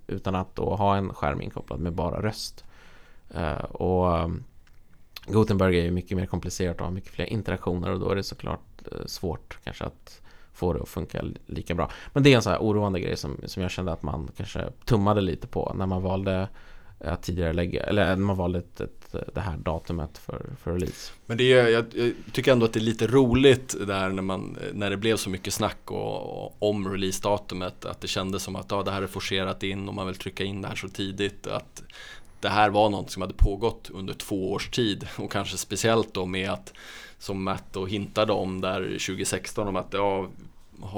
[0.07, 2.65] utan att då ha en skärm inkopplad med bara röst.
[3.35, 4.43] Uh, och ehm,
[5.27, 8.23] Gutenberg är ju mycket mer komplicerat och har mycket fler interaktioner och då är det
[8.23, 10.21] såklart eh, svårt kanske att
[10.53, 11.91] få det att funka lika bra.
[12.13, 14.69] Men det är en sån här oroande grej som, som jag kände att man kanske
[14.85, 16.47] tummade lite på när man valde
[16.99, 20.73] Eh, att tidigare lägga, eller eh, man valde ett, ett, det här datumet för, för
[20.73, 21.11] release.
[21.25, 24.57] Men det är, jag, jag, tycker ändå att det är lite roligt där när, man,
[24.73, 28.71] när det blev så mycket snack och, och om releasedatumet att det kändes som att
[28.71, 31.47] ja, det här är forcerat in och man vill trycka in det här så tidigt.
[31.47, 31.83] Att
[32.39, 36.25] det här var något som hade pågått under två års tid och kanske speciellt då
[36.25, 36.73] med att
[37.19, 40.29] som Matt då hintade om där 2016 om att ja,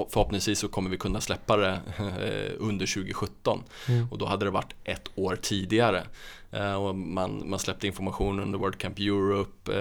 [0.10, 4.08] förhoppningsvis så kommer vi kunna släppa det eh, under 2017 mm.
[4.12, 6.04] och då hade det varit ett år tidigare.
[6.52, 9.74] Eh, och man, man släppte information under World Camp Europe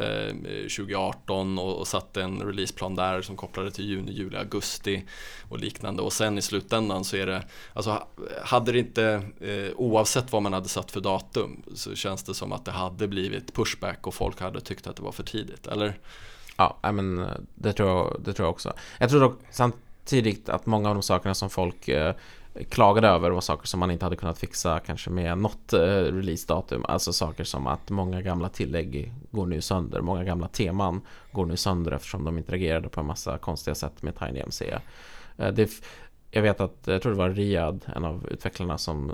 [0.77, 5.05] 2018 eh, och, och satte en releaseplan där som kopplade till juni, juli, augusti
[5.49, 8.07] och liknande och sen i slutändan så är det, alltså
[8.43, 9.23] hade det inte,
[9.77, 13.55] oavsett vad man hade satt för datum så känns det som att det hade blivit
[13.55, 15.99] pushback och folk hade tyckt att det var för tidigt, eller?
[16.59, 18.73] Ja, men det tror jag, det tror jag också.
[18.99, 19.77] Jag tror dock samt,
[20.09, 22.15] tidigt att många av de sakerna som folk eh,
[22.69, 26.85] klagade över var saker som man inte hade kunnat fixa kanske med något eh, releasedatum.
[26.89, 30.01] Alltså saker som att många gamla tillägg går nu sönder.
[30.01, 31.01] Många gamla teman
[31.33, 34.79] går nu sönder eftersom de interagerade på en massa konstiga sätt med TinyMC.
[35.37, 35.71] Eh, det,
[36.31, 39.13] jag vet att, jag tror det var Riyad, en av utvecklarna som,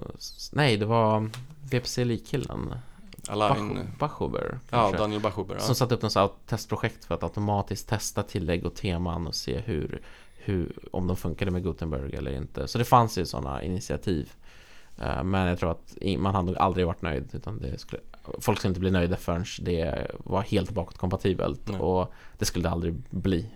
[0.53, 1.30] nej det var
[1.70, 2.74] VPC-likkillen.
[3.28, 5.61] Alain Bachuber Ja, Daniel Bachuber ja.
[5.61, 10.03] Som satte upp något testprojekt för att automatiskt testa tillägg och teman och se hur
[10.45, 12.68] hur, om de funkade med Gutenberg eller inte.
[12.68, 14.32] Så det fanns ju sådana initiativ.
[15.03, 17.28] Uh, men jag tror att man hade aldrig varit nöjd.
[17.32, 18.03] Utan det skulle,
[18.38, 21.68] folk skulle inte bli nöjda förrän det var helt bakåtkompatibelt.
[21.68, 21.80] Mm.
[21.80, 23.51] Och det skulle det aldrig bli.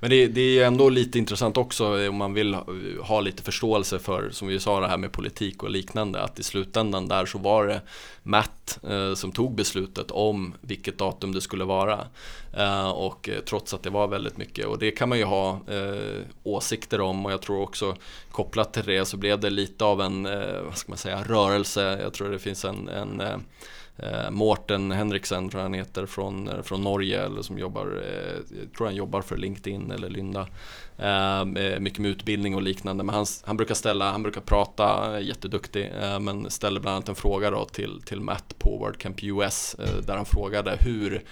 [0.00, 2.56] Men det, det är ändå lite intressant också eh, om man vill
[3.00, 6.42] ha lite förståelse för, som vi sa det här med politik och liknande, att i
[6.42, 7.80] slutändan där så var det
[8.22, 12.06] Matt eh, som tog beslutet om vilket datum det skulle vara.
[12.56, 15.60] Eh, och eh, trots att det var väldigt mycket, och det kan man ju ha
[15.68, 17.96] eh, åsikter om och jag tror också
[18.30, 21.98] kopplat till det så blev det lite av en, eh, vad ska man säga, rörelse.
[22.02, 23.36] Jag tror det finns en, en eh,
[24.02, 28.68] eh, Mårten Henriksen tror jag han heter från, eh, från Norge eller som jobbar, eh,
[28.76, 30.46] tror han jobbar för LinkedIn eller Lynda.
[30.98, 31.44] Eh,
[31.80, 35.92] mycket med utbildning och liknande men han, han brukar ställa, han brukar prata, eh, jätteduktig
[36.02, 39.96] eh, men ställer bland annat en fråga då till, till Matt på WordCamp US eh,
[40.06, 41.22] där han frågade hur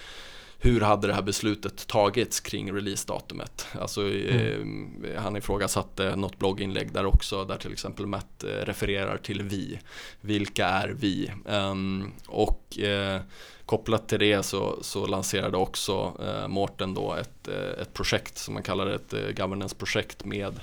[0.61, 3.67] hur hade det här beslutet tagits kring releasedatumet?
[3.81, 5.05] Alltså, mm.
[5.05, 9.79] eh, han ifrågasatte något blogginlägg där också där till exempel Matt eh, refererar till vi.
[10.21, 11.33] Vilka är vi?
[11.45, 13.21] Um, och eh,
[13.67, 18.55] kopplat till det så, så lanserade också eh, Mårten då ett, eh, ett projekt som
[18.55, 20.61] man kallar ett eh, governance-projekt med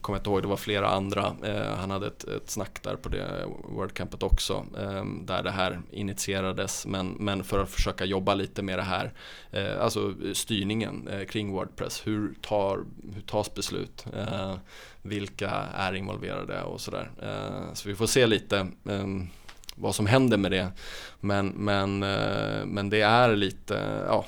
[0.00, 1.36] kommer jag inte ihåg, det var flera andra.
[1.44, 4.66] Eh, han hade ett, ett snack där på det Wordcampet också.
[4.78, 6.86] Eh, där det här initierades.
[6.86, 9.12] Men, men för att försöka jobba lite med det här.
[9.50, 12.06] Eh, alltså styrningen eh, kring Wordpress.
[12.06, 12.84] Hur, tar,
[13.14, 14.06] hur tas beslut?
[14.16, 14.54] Eh,
[15.02, 17.10] vilka är involverade och sådär.
[17.22, 19.28] Eh, så vi får se lite ehm,
[19.74, 20.72] vad som händer med det.
[21.20, 24.24] Men, men, eh, men det är lite, ja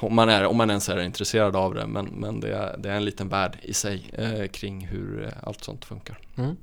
[0.00, 1.86] om man, är, om man ens är intresserad av det.
[1.86, 5.32] Men, men det, är, det är en liten värld i sig eh, kring hur eh,
[5.42, 6.18] allt sånt funkar.
[6.36, 6.56] Mm.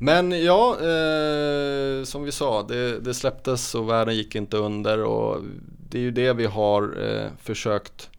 [0.00, 5.42] Men ja, eh, som vi sa, det, det, släpptes och världen gick inte under och
[5.90, 8.10] det är ju det vi har eh, försökt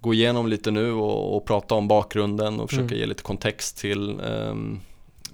[0.00, 2.98] gå igenom lite nu och, och, prata om bakgrunden och försöka mm.
[2.98, 4.80] ge lite kontext till um,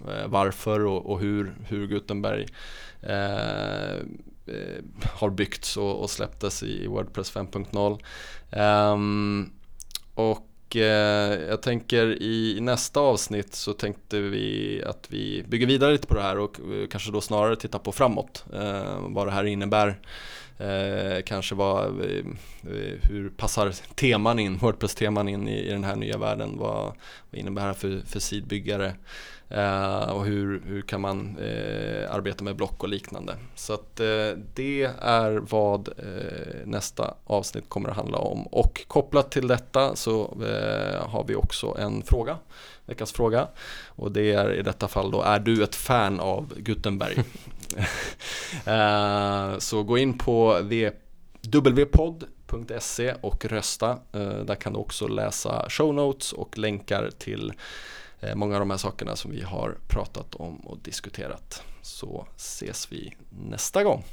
[0.09, 2.47] eh, varför och, och, hur, hur Gutenberg
[4.47, 4.84] eh,
[5.14, 7.90] har byggts och, och släpptes i Wordpress 5.0.
[7.93, 7.99] Um,
[8.51, 9.53] ehm,
[10.14, 16.07] och eh, jag tänker i nästa avsnitt så tänkte vi att vi bygger vidare lite
[16.07, 18.45] på det här och eh, kanske då snarare tittar på framåt.
[18.55, 19.99] Ehm, vad det här innebär
[20.62, 22.16] Eh, kanske vad, eh,
[22.62, 26.59] eh, hur passar teman in, Wordpress-teman in i, i, den här nya världen?
[26.59, 26.95] Vad,
[27.30, 28.95] vad innebär det för, för sidbyggare?
[29.55, 33.37] Eh, och hur, hur kan man eh, arbeta med block och liknande?
[33.55, 35.89] Så att eh, det är vad
[36.65, 38.47] nästa avsnitt kommer att handla om.
[38.47, 40.37] Och kopplat till detta så
[41.01, 42.39] har vi också en fråga
[42.87, 43.49] veckans fråga.
[43.87, 47.19] Och det är i detta fall då, är du ett fan av Gutenberg?
[48.69, 50.59] uh, så gå in på
[51.43, 53.99] www.podd.se och rösta.
[54.17, 57.53] Uh, där kan du också läsa show notes och länkar till
[58.23, 61.62] Eh, många av de här sakerna som vi har pratat om och diskuterat.
[61.83, 64.05] Så ses vi nästa gång.